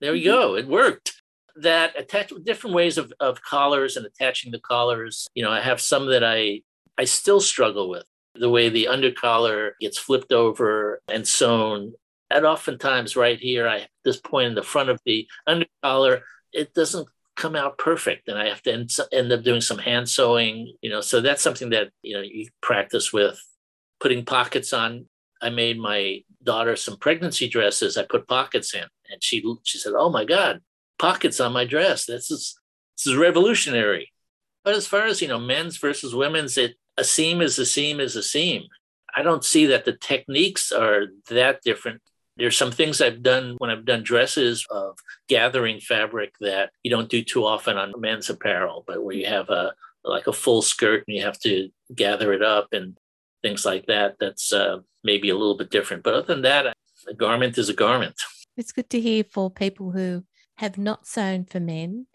there 0.01 0.15
you 0.15 0.25
go, 0.25 0.57
it 0.57 0.67
worked 0.67 1.15
that 1.57 1.99
attach 1.99 2.33
different 2.45 2.75
ways 2.75 2.99
of, 2.99 3.13
of 3.21 3.43
collars 3.43 3.97
and 3.97 4.07
attaching 4.07 4.53
the 4.53 4.61
collars. 4.61 5.27
You 5.35 5.45
know, 5.45 5.51
I 5.51 5.61
have 5.61 5.81
some 5.81 6.07
that 6.07 6.25
I 6.25 6.63
I 6.99 7.05
still 7.05 7.41
struggle 7.41 7.89
with 7.89 8.05
the 8.35 8.51
way 8.51 8.69
the 8.69 8.89
under 8.89 9.11
collar 9.11 9.75
gets 9.81 9.99
flipped 9.99 10.33
over 10.33 11.01
and 11.09 11.27
sewn. 11.27 11.95
And 12.31 12.47
oftentimes, 12.47 13.17
right 13.17 13.39
here, 13.39 13.69
I 13.69 13.89
this 14.05 14.19
point 14.19 14.49
in 14.49 14.55
the 14.55 14.63
front 14.63 14.89
of 14.89 15.01
the 15.05 15.27
undercollar, 15.49 16.21
it 16.53 16.73
doesn't 16.75 17.09
come 17.37 17.57
out 17.57 17.79
perfect, 17.79 18.29
and 18.29 18.39
I 18.39 18.49
have 18.49 18.63
to 18.63 18.73
end, 18.73 18.91
end 19.13 19.33
up 19.33 19.43
doing 19.43 19.61
some 19.61 19.79
hand 19.79 20.09
sewing. 20.09 20.75
You 20.83 20.91
know, 20.91 21.01
so 21.01 21.21
that's 21.21 21.43
something 21.43 21.71
that 21.71 21.91
you 22.03 22.15
know 22.15 22.23
you 22.23 22.49
practice 22.61 23.13
with. 23.13 23.41
Putting 24.01 24.25
pockets 24.25 24.73
on. 24.73 25.07
I 25.43 25.51
made 25.51 25.79
my 25.79 26.23
daughter 26.43 26.77
some 26.77 26.99
pregnancy 26.99 27.49
dresses. 27.49 27.97
I 27.97 28.05
put 28.05 28.29
pockets 28.29 28.75
in, 28.75 28.85
and 29.11 29.23
she 29.23 29.43
she 29.65 29.79
said, 29.79 29.93
"Oh 29.97 30.11
my 30.11 30.25
God, 30.25 30.61
pockets 30.99 31.41
on 31.41 31.53
my 31.53 31.65
dress. 31.65 32.07
This 32.07 32.31
is 32.31 32.59
this 32.97 33.07
is 33.07 33.17
revolutionary. 33.17 34.13
But 34.63 34.75
as 34.75 34.87
far 34.87 35.07
as 35.07 35.23
you 35.23 35.29
know, 35.29 35.39
men's 35.39 35.79
versus 35.79 36.15
women's, 36.15 36.57
it 36.59 36.77
a 36.97 37.05
seam 37.05 37.41
is 37.41 37.59
a 37.59 37.67
seam 37.67 37.99
is 37.99 38.15
a 38.15 38.23
seam. 38.23 38.65
I 39.17 39.23
don't 39.23 39.45
see 39.45 39.67
that 39.67 39.85
the 39.85 39.95
techniques 39.95 40.71
are 40.71 41.07
that 41.31 41.63
different. 41.63 42.03
There's 42.41 42.57
some 42.57 42.73
things 42.73 43.01
I've 43.01 43.23
done 43.23 43.57
when 43.59 43.71
I've 43.71 43.85
done 43.85 44.03
dresses 44.03 44.67
of 44.71 44.99
gathering 45.29 45.79
fabric 45.79 46.35
that 46.41 46.71
you 46.83 46.91
don't 46.91 47.09
do 47.09 47.23
too 47.23 47.45
often 47.45 47.77
on 47.77 47.93
men's 47.99 48.31
apparel, 48.31 48.83
but 48.87 49.05
where 49.05 49.15
you 49.15 49.27
have 49.27 49.51
a 49.51 49.75
like 50.03 50.27
a 50.27 50.33
full 50.33 50.63
skirt 50.63 51.05
and 51.07 51.17
you 51.17 51.23
have 51.23 51.39
to 51.41 51.69
gather 51.95 52.33
it 52.33 52.43
up 52.43 52.69
and 52.73 52.97
things 53.43 53.67
like 53.67 53.87
that. 53.87 54.17
That's 54.19 54.53
uh, 54.53 54.79
maybe 55.05 55.29
a 55.29 55.37
little 55.37 55.57
bit 55.57 55.71
different. 55.71 56.03
But 56.03 56.15
other 56.15 56.27
than 56.27 56.43
that, 56.43 56.75
a 57.07 57.15
garment 57.15 57.59
is 57.59 57.69
a 57.69 57.75
garment. 57.75 58.15
It's 58.57 58.73
good 58.73 58.91
to 58.91 59.01
hear 59.01 59.25
for 59.25 59.51
people 59.51 59.93
who 59.93 60.25
have 60.57 60.77
not 60.77 61.07
sewn 61.07 61.45
for 61.45 61.61
men, 61.61 62.07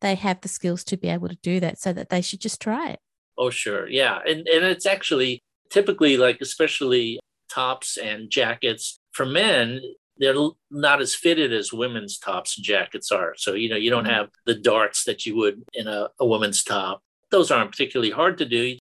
they 0.00 0.14
have 0.14 0.40
the 0.40 0.48
skills 0.48 0.84
to 0.84 0.96
be 0.96 1.08
able 1.08 1.28
to 1.28 1.36
do 1.42 1.60
that 1.60 1.78
so 1.78 1.92
that 1.92 2.08
they 2.08 2.22
should 2.22 2.40
just 2.40 2.60
try 2.60 2.90
it. 2.90 3.00
Oh, 3.36 3.50
sure. 3.50 3.88
Yeah. 3.88 4.18
And, 4.26 4.48
and 4.48 4.64
it's 4.64 4.86
actually 4.86 5.42
typically 5.70 6.16
like, 6.16 6.38
especially 6.40 7.20
tops 7.50 7.96
and 7.96 8.30
jackets 8.30 8.99
for 9.12 9.26
men, 9.26 9.80
they're 10.18 10.34
not 10.70 11.00
as 11.00 11.14
fitted 11.14 11.52
as 11.52 11.72
women's 11.72 12.18
tops 12.18 12.56
and 12.56 12.64
jackets 12.64 13.10
are. 13.10 13.34
So, 13.36 13.54
you 13.54 13.68
know, 13.70 13.76
you 13.76 13.90
don't 13.90 14.04
mm-hmm. 14.04 14.12
have 14.12 14.28
the 14.46 14.54
darts 14.54 15.04
that 15.04 15.24
you 15.24 15.36
would 15.36 15.62
in 15.72 15.88
a, 15.88 16.08
a 16.18 16.26
woman's 16.26 16.62
top. 16.62 17.02
Those 17.30 17.50
aren't 17.50 17.70
particularly 17.70 18.10
hard 18.10 18.38
to 18.38 18.44
do 18.44 18.76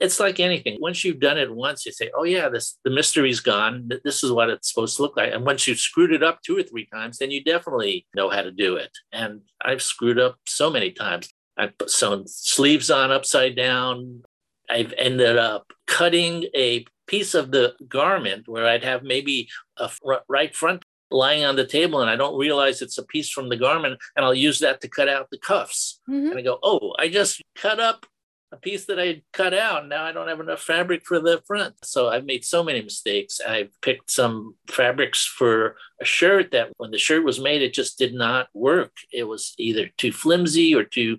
it's 0.00 0.20
like 0.20 0.40
anything. 0.40 0.78
Once 0.80 1.04
you've 1.04 1.20
done 1.20 1.38
it 1.38 1.52
once, 1.52 1.84
you 1.84 1.92
say, 1.92 2.10
"Oh 2.14 2.24
yeah, 2.24 2.48
this 2.48 2.78
the 2.84 2.90
mystery's 2.90 3.40
gone. 3.40 3.90
This 4.04 4.22
is 4.22 4.30
what 4.30 4.50
it's 4.50 4.68
supposed 4.68 4.96
to 4.96 5.02
look 5.02 5.16
like." 5.16 5.32
And 5.32 5.44
once 5.44 5.66
you've 5.66 5.78
screwed 5.78 6.12
it 6.12 6.22
up 6.22 6.42
two 6.42 6.56
or 6.56 6.62
three 6.62 6.86
times, 6.86 7.18
then 7.18 7.30
you 7.30 7.42
definitely 7.42 8.06
know 8.14 8.28
how 8.28 8.42
to 8.42 8.50
do 8.50 8.76
it. 8.76 8.90
And 9.12 9.42
I've 9.62 9.82
screwed 9.82 10.18
up 10.18 10.36
so 10.46 10.70
many 10.70 10.92
times. 10.92 11.28
I've 11.56 11.74
sewn 11.86 12.26
sleeves 12.26 12.90
on 12.90 13.10
upside 13.10 13.56
down. 13.56 14.22
I've 14.70 14.94
ended 14.96 15.36
up 15.36 15.72
cutting 15.86 16.44
a 16.54 16.84
piece 17.08 17.34
of 17.34 17.50
the 17.50 17.74
garment 17.88 18.46
where 18.46 18.66
I'd 18.66 18.84
have 18.84 19.02
maybe 19.02 19.48
a 19.76 19.90
right 20.28 20.54
front 20.54 20.84
lying 21.10 21.44
on 21.44 21.56
the 21.56 21.66
table 21.66 22.00
and 22.00 22.10
I 22.10 22.16
don't 22.16 22.38
realize 22.38 22.82
it's 22.82 22.98
a 22.98 23.02
piece 23.04 23.30
from 23.30 23.48
the 23.48 23.56
garment 23.56 23.98
and 24.14 24.24
I'll 24.24 24.34
use 24.34 24.58
that 24.60 24.80
to 24.82 24.88
cut 24.88 25.08
out 25.08 25.28
the 25.30 25.38
cuffs. 25.38 26.00
Mm-hmm. 26.08 26.30
And 26.30 26.38
I 26.38 26.42
go, 26.42 26.58
oh, 26.62 26.94
I 26.98 27.08
just 27.08 27.42
cut 27.56 27.80
up 27.80 28.06
a 28.52 28.56
piece 28.56 28.86
that 28.86 28.98
I 28.98 29.22
cut 29.32 29.52
out. 29.52 29.88
Now 29.88 30.04
I 30.04 30.12
don't 30.12 30.28
have 30.28 30.40
enough 30.40 30.62
fabric 30.62 31.04
for 31.04 31.20
the 31.20 31.42
front. 31.46 31.74
So 31.82 32.08
I've 32.08 32.24
made 32.24 32.44
so 32.44 32.62
many 32.62 32.82
mistakes. 32.82 33.40
I've 33.46 33.70
picked 33.82 34.10
some 34.10 34.54
fabrics 34.68 35.24
for 35.26 35.76
a 36.00 36.04
shirt 36.04 36.52
that 36.52 36.70
when 36.76 36.90
the 36.90 36.98
shirt 36.98 37.24
was 37.24 37.40
made, 37.40 37.62
it 37.62 37.74
just 37.74 37.98
did 37.98 38.14
not 38.14 38.48
work. 38.54 38.92
It 39.12 39.24
was 39.24 39.54
either 39.58 39.88
too 39.98 40.12
flimsy 40.12 40.74
or 40.74 40.84
too 40.84 41.18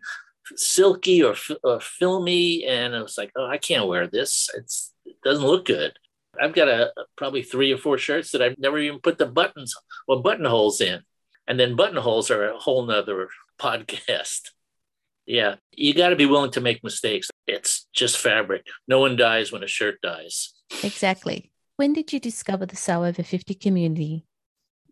silky 0.56 1.24
or, 1.24 1.36
or 1.64 1.80
filmy. 1.80 2.66
And 2.66 2.96
I 2.96 3.02
was 3.02 3.18
like, 3.18 3.32
oh, 3.36 3.46
I 3.46 3.58
can't 3.58 3.88
wear 3.88 4.08
this. 4.08 4.50
It's, 4.56 4.94
it 5.06 5.18
doesn't 5.24 5.46
look 5.46 5.66
good. 5.66 5.94
I've 6.40 6.54
got 6.54 6.68
a, 6.68 6.94
probably 7.16 7.44
three 7.44 7.72
or 7.72 7.78
four 7.78 7.98
shirts 7.98 8.32
that 8.32 8.42
I've 8.42 8.58
never 8.58 8.78
even 8.80 9.00
put 9.00 9.18
the 9.18 9.26
buttons 9.26 9.76
or 10.08 10.22
buttonholes 10.22 10.82
in. 10.82 11.02
And 11.48 11.60
then 11.60 11.76
buttonholes 11.76 12.30
are 12.30 12.50
a 12.50 12.58
whole 12.58 12.86
nother 12.86 13.30
podcast. 13.60 14.42
Yeah, 15.26 15.58
you 15.78 15.94
got 15.94 16.10
to 16.10 16.16
be 16.16 16.26
willing 16.26 16.50
to 16.54 16.62
make 16.62 16.84
mistakes. 16.84 17.30
It's 17.46 17.86
just 17.94 18.18
fabric. 18.18 18.66
No 18.88 19.00
one 19.00 19.16
dies 19.16 19.52
when 19.52 19.64
a 19.64 19.68
shirt 19.68 20.02
dies. 20.02 20.56
Exactly. 20.82 21.52
When 21.76 21.94
did 21.94 22.12
you 22.12 22.20
discover 22.20 22.66
the 22.66 22.76
Sew 22.76 23.06
Over 23.06 23.22
50 23.22 23.54
community? 23.54 24.26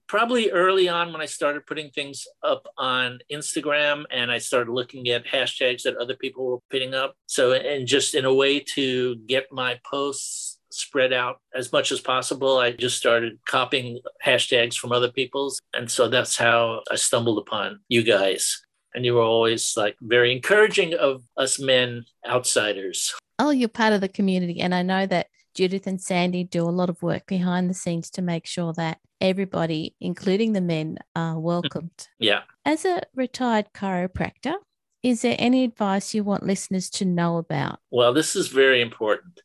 Probably 0.08 0.52
early 0.52 0.88
on 0.88 1.12
when 1.12 1.22
I 1.22 1.26
started 1.26 1.66
putting 1.66 1.90
things 1.90 2.26
up 2.44 2.66
on 2.78 3.20
Instagram 3.32 4.06
and 4.10 4.32
I 4.32 4.38
started 4.38 4.72
looking 4.72 5.10
at 5.10 5.26
hashtags 5.26 5.84
that 5.84 5.98
other 5.98 6.16
people 6.16 6.46
were 6.46 6.60
putting 6.72 6.94
up. 6.94 7.16
So, 7.26 7.54
and 7.54 7.88
just 7.88 8.16
in 8.16 8.26
a 8.26 8.34
way 8.34 8.60
to 8.76 9.18
get 9.28 9.52
my 9.52 9.80
posts 9.90 10.60
spread 10.72 11.12
out 11.12 11.42
as 11.54 11.72
much 11.72 11.92
as 11.92 12.00
possible, 12.00 12.58
I 12.58 12.72
just 12.72 12.98
started 12.98 13.40
copying 13.48 14.00
hashtags 14.26 14.76
from 14.76 14.92
other 14.92 15.12
people's. 15.12 15.60
And 15.74 15.90
so 15.90 16.08
that's 16.08 16.38
how 16.38 16.82
I 16.90 16.96
stumbled 16.96 17.40
upon 17.40 17.80
you 17.90 18.04
guys 18.04 18.62
and 18.98 19.06
you 19.06 19.14
were 19.14 19.22
always 19.22 19.78
like 19.78 19.96
very 20.02 20.36
encouraging 20.36 20.96
of 20.96 21.22
us 21.38 21.60
men 21.60 22.04
outsiders. 22.28 23.14
Oh, 23.38 23.52
you're 23.52 23.70
part 23.70 23.94
of 23.94 24.02
the 24.02 24.10
community. 24.10 24.60
And 24.60 24.74
I 24.74 24.82
know 24.82 25.06
that 25.06 25.28
Judith 25.58 25.88
and 25.88 26.00
Sandy 26.00 26.44
do 26.44 26.62
a 26.62 26.70
lot 26.70 26.88
of 26.88 27.02
work 27.02 27.26
behind 27.26 27.68
the 27.68 27.74
scenes 27.74 28.12
to 28.12 28.22
make 28.22 28.46
sure 28.46 28.74
that 28.74 29.00
everybody, 29.20 29.96
including 30.00 30.54
the 30.54 30.62
men, 30.62 31.00
are 31.16 31.40
welcomed. 31.40 32.10
yeah. 32.20 32.42
As 32.64 32.86
a 32.86 33.02
retired 33.16 33.74
chiropractor, 33.74 34.54
is 35.02 35.24
there 35.24 35.36
any 35.40 35.64
advice 35.64 36.14
you 36.14 36.24
want 36.24 36.44
listeners 36.46 36.92
to 36.92 37.06
know 37.06 37.38
about? 37.38 37.80
Well, 37.90 38.14
this 38.14 38.36
is 38.36 38.50
very 38.50 38.82
important. 38.82 39.42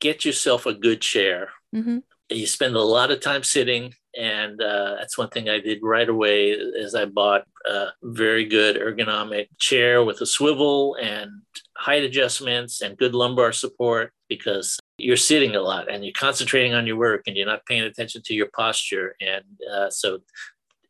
Get 0.00 0.24
yourself 0.24 0.66
a 0.66 0.74
good 0.74 1.00
chair. 1.00 1.50
Mm-hmm. 1.72 1.98
You 2.30 2.46
spend 2.48 2.74
a 2.74 2.82
lot 2.82 3.12
of 3.12 3.20
time 3.20 3.44
sitting 3.44 3.94
and 4.14 4.60
uh, 4.60 4.96
that's 4.98 5.16
one 5.16 5.28
thing 5.28 5.48
I 5.48 5.58
did 5.58 5.80
right 5.82 6.08
away 6.08 6.50
is 6.50 6.94
I 6.94 7.06
bought 7.06 7.44
a 7.64 7.88
very 8.02 8.44
good 8.44 8.76
ergonomic 8.76 9.48
chair 9.58 10.04
with 10.04 10.20
a 10.20 10.26
swivel 10.26 10.96
and 11.00 11.30
height 11.76 12.04
adjustments 12.04 12.82
and 12.82 12.98
good 12.98 13.14
lumbar 13.14 13.52
support 13.52 14.12
because 14.28 14.78
you're 14.98 15.16
sitting 15.16 15.56
a 15.56 15.60
lot 15.60 15.90
and 15.90 16.04
you're 16.04 16.12
concentrating 16.16 16.74
on 16.74 16.86
your 16.86 16.96
work 16.96 17.22
and 17.26 17.36
you're 17.36 17.46
not 17.46 17.64
paying 17.66 17.82
attention 17.82 18.22
to 18.26 18.34
your 18.34 18.48
posture. 18.54 19.16
And 19.20 19.44
uh, 19.72 19.90
so 19.90 20.18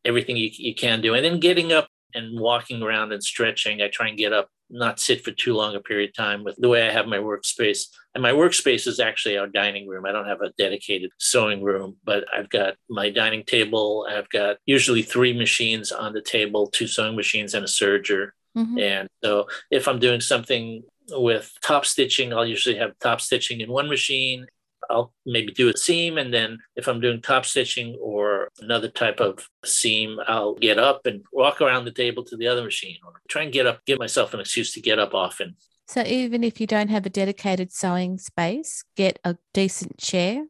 everything 0.05 0.37
you, 0.37 0.49
you 0.51 0.75
can 0.75 1.01
do. 1.01 1.13
And 1.13 1.23
then 1.23 1.39
getting 1.39 1.71
up 1.71 1.87
and 2.13 2.39
walking 2.39 2.81
around 2.81 3.11
and 3.11 3.23
stretching. 3.23 3.81
I 3.81 3.87
try 3.87 4.07
and 4.07 4.17
get 4.17 4.33
up 4.33 4.49
not 4.73 4.99
sit 4.99 5.23
for 5.23 5.31
too 5.31 5.53
long 5.53 5.75
a 5.75 5.79
period 5.79 6.09
of 6.09 6.15
time 6.15 6.43
with 6.43 6.55
the 6.57 6.67
way 6.67 6.87
I 6.87 6.91
have 6.91 7.07
my 7.07 7.17
workspace. 7.17 7.87
And 8.13 8.21
my 8.21 8.31
workspace 8.31 8.87
is 8.87 8.99
actually 8.99 9.37
our 9.37 9.47
dining 9.47 9.87
room. 9.87 10.05
I 10.05 10.11
don't 10.11 10.27
have 10.27 10.41
a 10.41 10.51
dedicated 10.57 11.11
sewing 11.19 11.63
room, 11.63 11.97
but 12.03 12.25
I've 12.35 12.49
got 12.49 12.75
my 12.89 13.09
dining 13.09 13.43
table. 13.43 14.07
I've 14.09 14.29
got 14.29 14.57
usually 14.65 15.03
three 15.03 15.33
machines 15.33 15.91
on 15.91 16.13
the 16.13 16.21
table, 16.21 16.67
two 16.67 16.87
sewing 16.87 17.15
machines 17.15 17.53
and 17.53 17.63
a 17.63 17.67
serger. 17.67 18.31
Mm-hmm. 18.57 18.79
And 18.79 19.09
so 19.23 19.47
if 19.71 19.87
I'm 19.87 19.99
doing 19.99 20.21
something 20.21 20.83
with 21.09 21.51
top 21.61 21.85
stitching, 21.85 22.33
I'll 22.33 22.45
usually 22.45 22.75
have 22.77 22.97
top 22.99 23.21
stitching 23.21 23.61
in 23.61 23.71
one 23.71 23.89
machine 23.89 24.47
I'll 24.89 25.13
maybe 25.25 25.51
do 25.51 25.69
a 25.69 25.77
seam. 25.77 26.17
And 26.17 26.33
then 26.33 26.59
if 26.75 26.87
I'm 26.87 26.99
doing 26.99 27.21
top 27.21 27.45
stitching 27.45 27.97
or 28.01 28.49
another 28.59 28.89
type 28.89 29.19
of 29.19 29.47
seam, 29.65 30.19
I'll 30.27 30.55
get 30.55 30.79
up 30.79 31.05
and 31.05 31.23
walk 31.31 31.61
around 31.61 31.85
the 31.85 31.91
table 31.91 32.23
to 32.25 32.37
the 32.37 32.47
other 32.47 32.63
machine 32.63 32.97
or 33.05 33.13
try 33.27 33.43
and 33.43 33.53
get 33.53 33.65
up, 33.65 33.85
give 33.85 33.99
myself 33.99 34.33
an 34.33 34.39
excuse 34.39 34.73
to 34.73 34.81
get 34.81 34.99
up 34.99 35.13
often. 35.13 35.55
So 35.87 36.03
even 36.03 36.43
if 36.43 36.61
you 36.61 36.67
don't 36.67 36.89
have 36.89 37.05
a 37.05 37.09
dedicated 37.09 37.71
sewing 37.71 38.17
space, 38.17 38.83
get 38.95 39.19
a 39.23 39.37
decent 39.53 39.97
chair. 39.97 40.45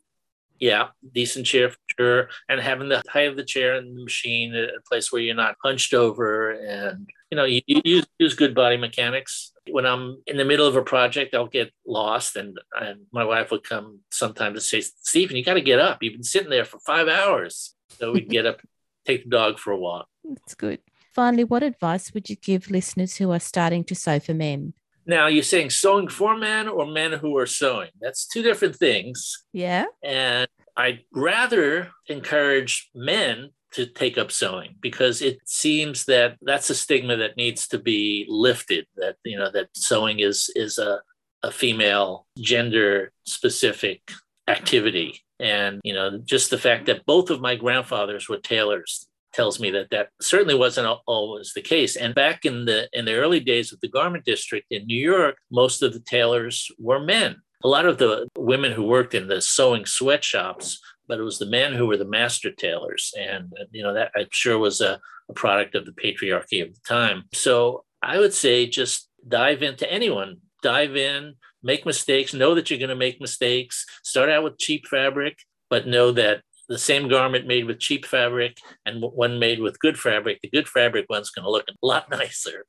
Yeah, 0.59 0.89
decent 1.13 1.45
chair 1.45 1.71
for 1.71 1.77
sure. 1.97 2.29
And 2.47 2.61
having 2.61 2.87
the 2.87 3.01
height 3.09 3.27
of 3.27 3.35
the 3.35 3.43
chair 3.43 3.75
and 3.75 3.97
the 3.97 4.03
machine 4.03 4.53
at 4.53 4.69
a 4.69 4.81
place 4.87 5.11
where 5.11 5.21
you're 5.21 5.35
not 5.35 5.55
hunched 5.63 5.93
over 5.93 6.51
and 6.51 7.09
you 7.31 7.35
know, 7.35 7.45
you, 7.45 7.61
you 7.65 7.81
use, 7.83 8.05
use 8.19 8.35
good 8.35 8.53
body 8.53 8.77
mechanics 8.77 9.52
when 9.69 9.85
I'm 9.85 10.21
in 10.27 10.37
the 10.37 10.45
middle 10.45 10.67
of 10.67 10.75
a 10.75 10.81
project, 10.81 11.33
I'll 11.33 11.47
get 11.47 11.71
lost, 11.85 12.35
and, 12.35 12.59
and 12.79 13.01
my 13.11 13.23
wife 13.23 13.51
would 13.51 13.63
come 13.63 13.99
sometimes 14.11 14.55
and 14.55 14.63
say, 14.63 14.81
"Stephen, 15.01 15.35
you 15.35 15.43
got 15.43 15.55
to 15.55 15.61
get 15.61 15.79
up. 15.79 16.01
You've 16.01 16.13
been 16.13 16.23
sitting 16.23 16.49
there 16.49 16.65
for 16.65 16.79
five 16.79 17.07
hours." 17.07 17.75
So 17.99 18.11
we'd 18.11 18.29
get 18.29 18.45
up, 18.45 18.61
take 19.05 19.23
the 19.23 19.29
dog 19.29 19.59
for 19.59 19.71
a 19.71 19.77
walk. 19.77 20.07
That's 20.23 20.55
good. 20.55 20.79
Finally, 21.13 21.43
what 21.43 21.63
advice 21.63 22.13
would 22.13 22.29
you 22.29 22.35
give 22.35 22.71
listeners 22.71 23.17
who 23.17 23.31
are 23.31 23.39
starting 23.39 23.83
to 23.85 23.95
sew 23.95 24.19
for 24.19 24.33
men? 24.33 24.73
Now, 25.05 25.27
you're 25.27 25.43
saying 25.43 25.69
sewing 25.69 26.07
for 26.07 26.35
men 26.37 26.67
or 26.67 26.85
men 26.87 27.13
who 27.13 27.37
are 27.37 27.45
sewing? 27.45 27.89
That's 27.99 28.25
two 28.25 28.41
different 28.41 28.77
things. 28.77 29.43
Yeah. 29.51 29.85
And 30.03 30.47
I'd 30.77 31.01
rather 31.13 31.91
encourage 32.07 32.89
men 32.95 33.49
to 33.73 33.87
take 33.87 34.17
up 34.17 34.31
sewing 34.31 34.75
because 34.81 35.21
it 35.21 35.39
seems 35.45 36.05
that 36.05 36.37
that's 36.41 36.69
a 36.69 36.75
stigma 36.75 37.17
that 37.17 37.37
needs 37.37 37.67
to 37.67 37.79
be 37.79 38.25
lifted 38.29 38.85
that 38.95 39.15
you 39.25 39.37
know 39.37 39.51
that 39.51 39.69
sewing 39.73 40.19
is 40.19 40.49
is 40.55 40.77
a, 40.77 41.01
a 41.41 41.51
female 41.51 42.25
gender 42.37 43.11
specific 43.25 44.11
activity. 44.47 45.19
And 45.39 45.81
you 45.83 45.93
know 45.93 46.19
just 46.23 46.49
the 46.49 46.57
fact 46.57 46.85
that 46.85 47.05
both 47.05 47.29
of 47.29 47.41
my 47.41 47.55
grandfathers 47.55 48.29
were 48.29 48.37
tailors 48.37 49.07
tells 49.33 49.59
me 49.59 49.71
that 49.71 49.89
that 49.89 50.09
certainly 50.21 50.53
wasn't 50.53 50.87
always 51.07 51.53
the 51.53 51.61
case. 51.61 51.95
And 51.95 52.13
back 52.13 52.45
in 52.45 52.65
the 52.65 52.87
in 52.93 53.05
the 53.05 53.15
early 53.15 53.39
days 53.39 53.73
of 53.73 53.81
the 53.81 53.89
garment 53.89 54.25
district 54.25 54.67
in 54.69 54.85
new 54.85 54.99
york 55.11 55.35
most 55.51 55.81
of 55.81 55.93
the 55.93 55.99
tailors 55.99 56.69
were 56.79 56.99
men. 56.99 57.37
A 57.63 57.67
lot 57.67 57.85
of 57.85 57.97
the 57.97 58.27
women 58.37 58.73
who 58.73 58.83
worked 58.83 59.13
in 59.13 59.27
the 59.27 59.41
sewing 59.41 59.85
sweatshops 59.85 60.79
but 61.07 61.19
it 61.19 61.23
was 61.23 61.39
the 61.39 61.45
men 61.45 61.73
who 61.73 61.85
were 61.85 61.97
the 61.97 62.05
master 62.05 62.51
tailors 62.51 63.13
and 63.19 63.51
you 63.71 63.83
know 63.83 63.93
that 63.93 64.11
i'm 64.15 64.27
sure 64.31 64.57
was 64.57 64.81
a, 64.81 64.99
a 65.29 65.33
product 65.33 65.75
of 65.75 65.85
the 65.85 65.91
patriarchy 65.91 66.61
of 66.61 66.73
the 66.73 66.81
time 66.87 67.23
so 67.33 67.83
i 68.01 68.17
would 68.17 68.33
say 68.33 68.67
just 68.67 69.09
dive 69.27 69.61
into 69.63 69.91
anyone 69.91 70.37
dive 70.61 70.95
in 70.95 71.35
make 71.63 71.85
mistakes, 71.85 72.33
know 72.33 72.53
that 72.53 72.69
you're 72.69 72.79
going 72.79 72.89
to 72.89 72.95
make 72.95 73.21
mistakes, 73.21 73.85
start 74.03 74.29
out 74.29 74.43
with 74.43 74.59
cheap 74.59 74.85
fabric, 74.85 75.39
but 75.69 75.87
know 75.87 76.11
that 76.11 76.41
the 76.69 76.77
same 76.77 77.07
garment 77.07 77.47
made 77.47 77.65
with 77.65 77.79
cheap 77.79 78.05
fabric 78.05 78.57
and 78.85 79.01
one 79.01 79.39
made 79.39 79.59
with 79.59 79.79
good 79.79 79.97
fabric, 79.97 80.39
the 80.41 80.49
good 80.49 80.67
fabric 80.67 81.05
one's 81.09 81.29
going 81.29 81.43
to 81.43 81.51
look 81.51 81.65
a 81.67 81.85
lot 81.85 82.09
nicer. 82.11 82.65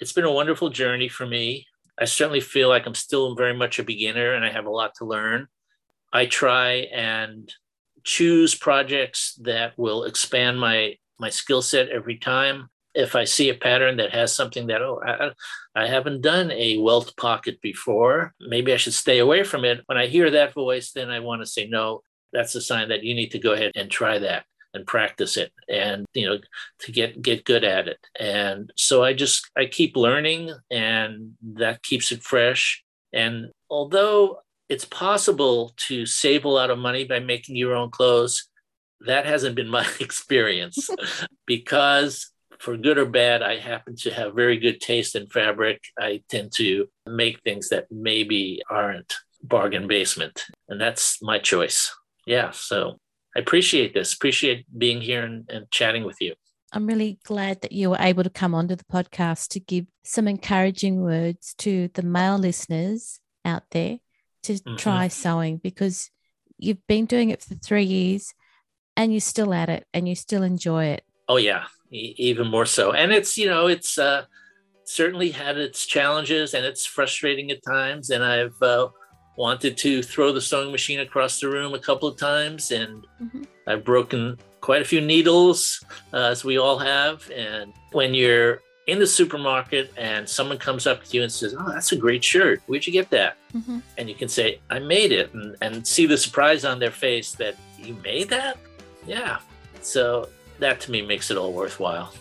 It's 0.00 0.12
been 0.12 0.24
a 0.24 0.32
wonderful 0.32 0.70
journey 0.70 1.08
for 1.08 1.26
me. 1.26 1.66
I 1.98 2.06
certainly 2.06 2.40
feel 2.40 2.68
like 2.68 2.86
I'm 2.86 2.94
still 2.94 3.36
very 3.36 3.54
much 3.54 3.78
a 3.78 3.84
beginner 3.84 4.32
and 4.32 4.44
I 4.44 4.50
have 4.50 4.66
a 4.66 4.70
lot 4.70 4.94
to 4.96 5.04
learn. 5.04 5.46
I 6.12 6.26
try 6.26 6.88
and 6.92 7.52
choose 8.04 8.54
projects 8.54 9.34
that 9.42 9.78
will 9.78 10.04
expand 10.04 10.60
my 10.60 10.96
my 11.18 11.30
skill 11.30 11.62
set 11.62 11.88
every 11.88 12.16
time. 12.18 12.68
If 12.94 13.14
I 13.14 13.24
see 13.24 13.48
a 13.48 13.54
pattern 13.54 13.96
that 13.96 14.10
has 14.10 14.34
something 14.34 14.66
that, 14.66 14.82
oh, 14.82 15.00
I, 15.06 15.30
I 15.74 15.86
haven't 15.86 16.20
done 16.20 16.50
a 16.50 16.76
welt 16.78 17.14
pocket 17.16 17.60
before, 17.62 18.34
maybe 18.40 18.72
I 18.72 18.76
should 18.76 18.92
stay 18.92 19.18
away 19.18 19.44
from 19.44 19.64
it. 19.64 19.80
When 19.86 19.96
I 19.96 20.08
hear 20.08 20.30
that 20.30 20.52
voice, 20.52 20.90
then 20.92 21.10
I 21.10 21.20
want 21.20 21.40
to 21.40 21.46
say, 21.46 21.66
no, 21.66 22.02
that's 22.32 22.54
a 22.54 22.60
sign 22.60 22.88
that 22.88 23.02
you 23.02 23.14
need 23.14 23.30
to 23.30 23.38
go 23.38 23.52
ahead 23.52 23.72
and 23.76 23.90
try 23.90 24.18
that 24.18 24.44
and 24.74 24.86
practice 24.86 25.36
it 25.36 25.52
and 25.68 26.06
you 26.14 26.26
know 26.26 26.38
to 26.78 26.92
get 26.92 27.20
get 27.20 27.44
good 27.44 27.64
at 27.64 27.88
it. 27.88 27.98
And 28.18 28.72
so 28.76 29.02
i 29.04 29.12
just 29.12 29.50
i 29.56 29.66
keep 29.66 29.96
learning 29.96 30.50
and 30.70 31.34
that 31.54 31.82
keeps 31.82 32.10
it 32.12 32.22
fresh. 32.22 32.82
And 33.12 33.50
although 33.68 34.38
it's 34.72 34.86
possible 34.86 35.74
to 35.76 36.06
save 36.06 36.46
a 36.46 36.48
lot 36.48 36.70
of 36.70 36.78
money 36.78 37.04
by 37.04 37.20
making 37.20 37.56
your 37.56 37.74
own 37.74 37.90
clothes 37.90 38.48
that 39.06 39.26
hasn't 39.26 39.54
been 39.54 39.68
my 39.68 39.86
experience 40.00 40.88
because 41.46 42.30
for 42.58 42.76
good 42.76 42.96
or 42.96 43.06
bad, 43.06 43.42
I 43.42 43.58
happen 43.58 43.96
to 43.96 44.10
have 44.14 44.34
very 44.34 44.56
good 44.56 44.80
taste 44.80 45.16
in 45.16 45.26
fabric. 45.26 45.82
I 45.98 46.22
tend 46.28 46.52
to 46.52 46.86
make 47.06 47.42
things 47.42 47.68
that 47.70 47.86
maybe 47.90 48.62
aren't 48.70 49.12
bargain 49.42 49.88
basement, 49.88 50.44
and 50.68 50.80
that's 50.80 51.20
my 51.20 51.40
choice. 51.40 51.92
Yeah, 52.24 52.52
so 52.52 53.00
I 53.36 53.40
appreciate 53.40 53.94
this. 53.94 54.12
Appreciate 54.12 54.64
being 54.78 55.00
here 55.00 55.24
and, 55.24 55.44
and 55.50 55.68
chatting 55.72 56.04
with 56.04 56.20
you. 56.20 56.34
I'm 56.72 56.86
really 56.86 57.18
glad 57.24 57.62
that 57.62 57.72
you 57.72 57.90
were 57.90 57.98
able 57.98 58.22
to 58.22 58.30
come 58.30 58.54
onto 58.54 58.76
the 58.76 58.84
podcast 58.84 59.48
to 59.48 59.60
give 59.60 59.86
some 60.04 60.28
encouraging 60.28 61.02
words 61.02 61.54
to 61.58 61.88
the 61.94 62.02
male 62.02 62.38
listeners 62.38 63.18
out 63.44 63.64
there 63.72 63.98
to 64.42 64.54
mm-hmm. 64.54 64.76
try 64.76 65.08
sewing 65.08 65.56
because 65.58 66.10
you've 66.58 66.86
been 66.86 67.06
doing 67.06 67.30
it 67.30 67.42
for 67.42 67.54
three 67.54 67.84
years 67.84 68.34
and 68.96 69.12
you're 69.12 69.20
still 69.20 69.54
at 69.54 69.68
it 69.68 69.86
and 69.92 70.08
you 70.08 70.14
still 70.14 70.42
enjoy 70.42 70.86
it. 70.86 71.04
Oh, 71.28 71.36
yeah 71.36 71.64
even 71.92 72.48
more 72.48 72.66
so. 72.66 72.92
And 72.92 73.12
it's, 73.12 73.36
you 73.36 73.46
know, 73.46 73.66
it's 73.66 73.98
uh, 73.98 74.24
certainly 74.84 75.30
had 75.30 75.58
its 75.58 75.86
challenges 75.86 76.54
and 76.54 76.64
it's 76.64 76.86
frustrating 76.86 77.50
at 77.50 77.62
times. 77.62 78.10
And 78.10 78.24
I've 78.24 78.60
uh, 78.62 78.88
wanted 79.36 79.76
to 79.78 80.02
throw 80.02 80.32
the 80.32 80.40
sewing 80.40 80.72
machine 80.72 81.00
across 81.00 81.40
the 81.40 81.48
room 81.48 81.74
a 81.74 81.78
couple 81.78 82.08
of 82.08 82.18
times 82.18 82.70
and 82.70 83.06
mm-hmm. 83.22 83.42
I've 83.66 83.84
broken 83.84 84.38
quite 84.60 84.82
a 84.82 84.84
few 84.84 85.00
needles, 85.00 85.84
uh, 86.12 86.28
as 86.30 86.44
we 86.44 86.58
all 86.58 86.78
have. 86.78 87.30
And 87.30 87.72
when 87.92 88.14
you're 88.14 88.60
in 88.86 88.98
the 88.98 89.06
supermarket 89.06 89.92
and 89.96 90.28
someone 90.28 90.58
comes 90.58 90.86
up 90.86 91.04
to 91.04 91.16
you 91.16 91.22
and 91.22 91.32
says, 91.32 91.54
Oh, 91.58 91.70
that's 91.70 91.92
a 91.92 91.96
great 91.96 92.24
shirt. 92.24 92.62
Where'd 92.66 92.86
you 92.86 92.92
get 92.92 93.10
that? 93.10 93.36
Mm-hmm. 93.54 93.78
And 93.98 94.08
you 94.08 94.14
can 94.14 94.28
say, 94.28 94.60
I 94.70 94.78
made 94.78 95.12
it, 95.12 95.32
and, 95.34 95.56
and 95.60 95.86
see 95.86 96.06
the 96.06 96.18
surprise 96.18 96.64
on 96.64 96.78
their 96.78 96.90
face 96.90 97.32
that 97.36 97.56
you 97.78 97.94
made 98.02 98.28
that? 98.30 98.58
Yeah. 99.06 99.38
So 99.82 100.28
that 100.58 100.80
to 100.80 100.90
me 100.90 101.02
makes 101.02 101.30
it 101.30 101.36
all 101.36 101.52
worthwhile. 101.52 102.12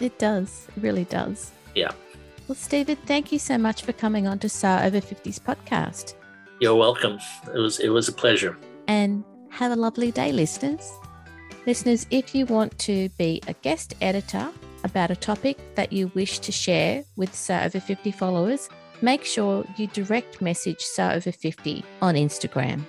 It 0.00 0.18
does. 0.18 0.66
It 0.76 0.82
really 0.82 1.04
does. 1.04 1.52
Yeah. 1.74 1.92
Well, 2.46 2.56
Stephen, 2.56 2.96
thank 3.06 3.30
you 3.30 3.38
so 3.38 3.58
much 3.58 3.82
for 3.82 3.92
coming 3.92 4.26
on 4.26 4.38
to 4.40 4.48
Sew 4.48 4.80
Over 4.82 5.00
50s 5.00 5.40
podcast. 5.40 6.14
You're 6.60 6.76
welcome. 6.76 7.18
It 7.54 7.58
was 7.58 7.78
it 7.78 7.90
was 7.90 8.08
a 8.08 8.12
pleasure. 8.12 8.56
And 8.88 9.22
have 9.50 9.70
a 9.70 9.76
lovely 9.76 10.10
day, 10.10 10.32
listeners. 10.32 10.90
Listeners, 11.66 12.06
if 12.10 12.34
you 12.34 12.46
want 12.46 12.76
to 12.80 13.08
be 13.18 13.42
a 13.46 13.52
guest 13.52 13.94
editor 14.00 14.48
about 14.84 15.10
a 15.10 15.16
topic 15.16 15.58
that 15.74 15.92
you 15.92 16.10
wish 16.14 16.38
to 16.40 16.52
share 16.52 17.04
with 17.16 17.34
Sew 17.34 17.60
Over 17.64 17.80
50 17.80 18.10
followers, 18.12 18.68
make 19.02 19.24
sure 19.24 19.64
you 19.76 19.86
direct 19.88 20.40
message 20.40 20.80
Sew 20.80 21.10
Over 21.10 21.32
50 21.32 21.84
on 22.02 22.14
Instagram. 22.14 22.84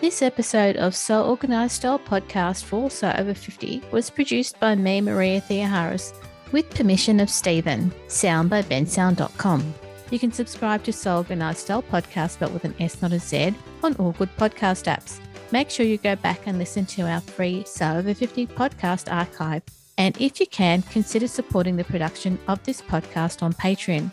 This 0.00 0.22
episode 0.22 0.76
of 0.76 0.94
Sew 0.94 1.24
Organised 1.24 1.76
Style 1.76 1.98
podcast 1.98 2.64
for 2.64 2.88
Sew 2.88 3.12
Over 3.18 3.34
50 3.34 3.82
was 3.90 4.10
produced 4.10 4.60
by 4.60 4.76
me, 4.76 5.00
Maria 5.00 5.40
Theoharis, 5.40 6.12
with 6.52 6.70
permission 6.70 7.18
of 7.20 7.28
Stephen, 7.28 7.92
sound 8.06 8.48
by 8.48 8.62
bensound.com. 8.62 9.74
You 10.10 10.18
can 10.18 10.32
subscribe 10.32 10.84
to 10.84 10.92
Sew 10.92 11.16
Organised 11.18 11.64
Style 11.64 11.82
podcast, 11.82 12.38
but 12.38 12.52
with 12.52 12.64
an 12.64 12.74
S, 12.78 13.02
not 13.02 13.12
a 13.12 13.18
Z, 13.18 13.54
on 13.82 13.96
all 13.96 14.12
good 14.12 14.34
podcast 14.36 14.84
apps. 14.84 15.18
Make 15.50 15.68
sure 15.68 15.84
you 15.84 15.98
go 15.98 16.14
back 16.16 16.46
and 16.46 16.58
listen 16.58 16.86
to 16.86 17.02
our 17.02 17.20
free 17.20 17.64
Sew 17.66 17.96
Over 17.96 18.14
50 18.14 18.46
podcast 18.46 19.12
archive. 19.12 19.62
And 19.98 20.16
if 20.20 20.40
you 20.40 20.46
can, 20.46 20.82
consider 20.82 21.26
supporting 21.26 21.76
the 21.76 21.84
production 21.84 22.38
of 22.46 22.62
this 22.64 22.80
podcast 22.80 23.42
on 23.42 23.52
Patreon. 23.52 24.10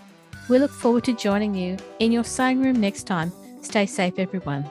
We 0.49 0.59
look 0.59 0.71
forward 0.71 1.03
to 1.05 1.13
joining 1.13 1.55
you 1.55 1.77
in 1.99 2.11
your 2.11 2.23
sewing 2.23 2.61
room 2.61 2.81
next 2.81 3.03
time. 3.03 3.31
Stay 3.61 3.85
safe, 3.85 4.19
everyone. 4.19 4.69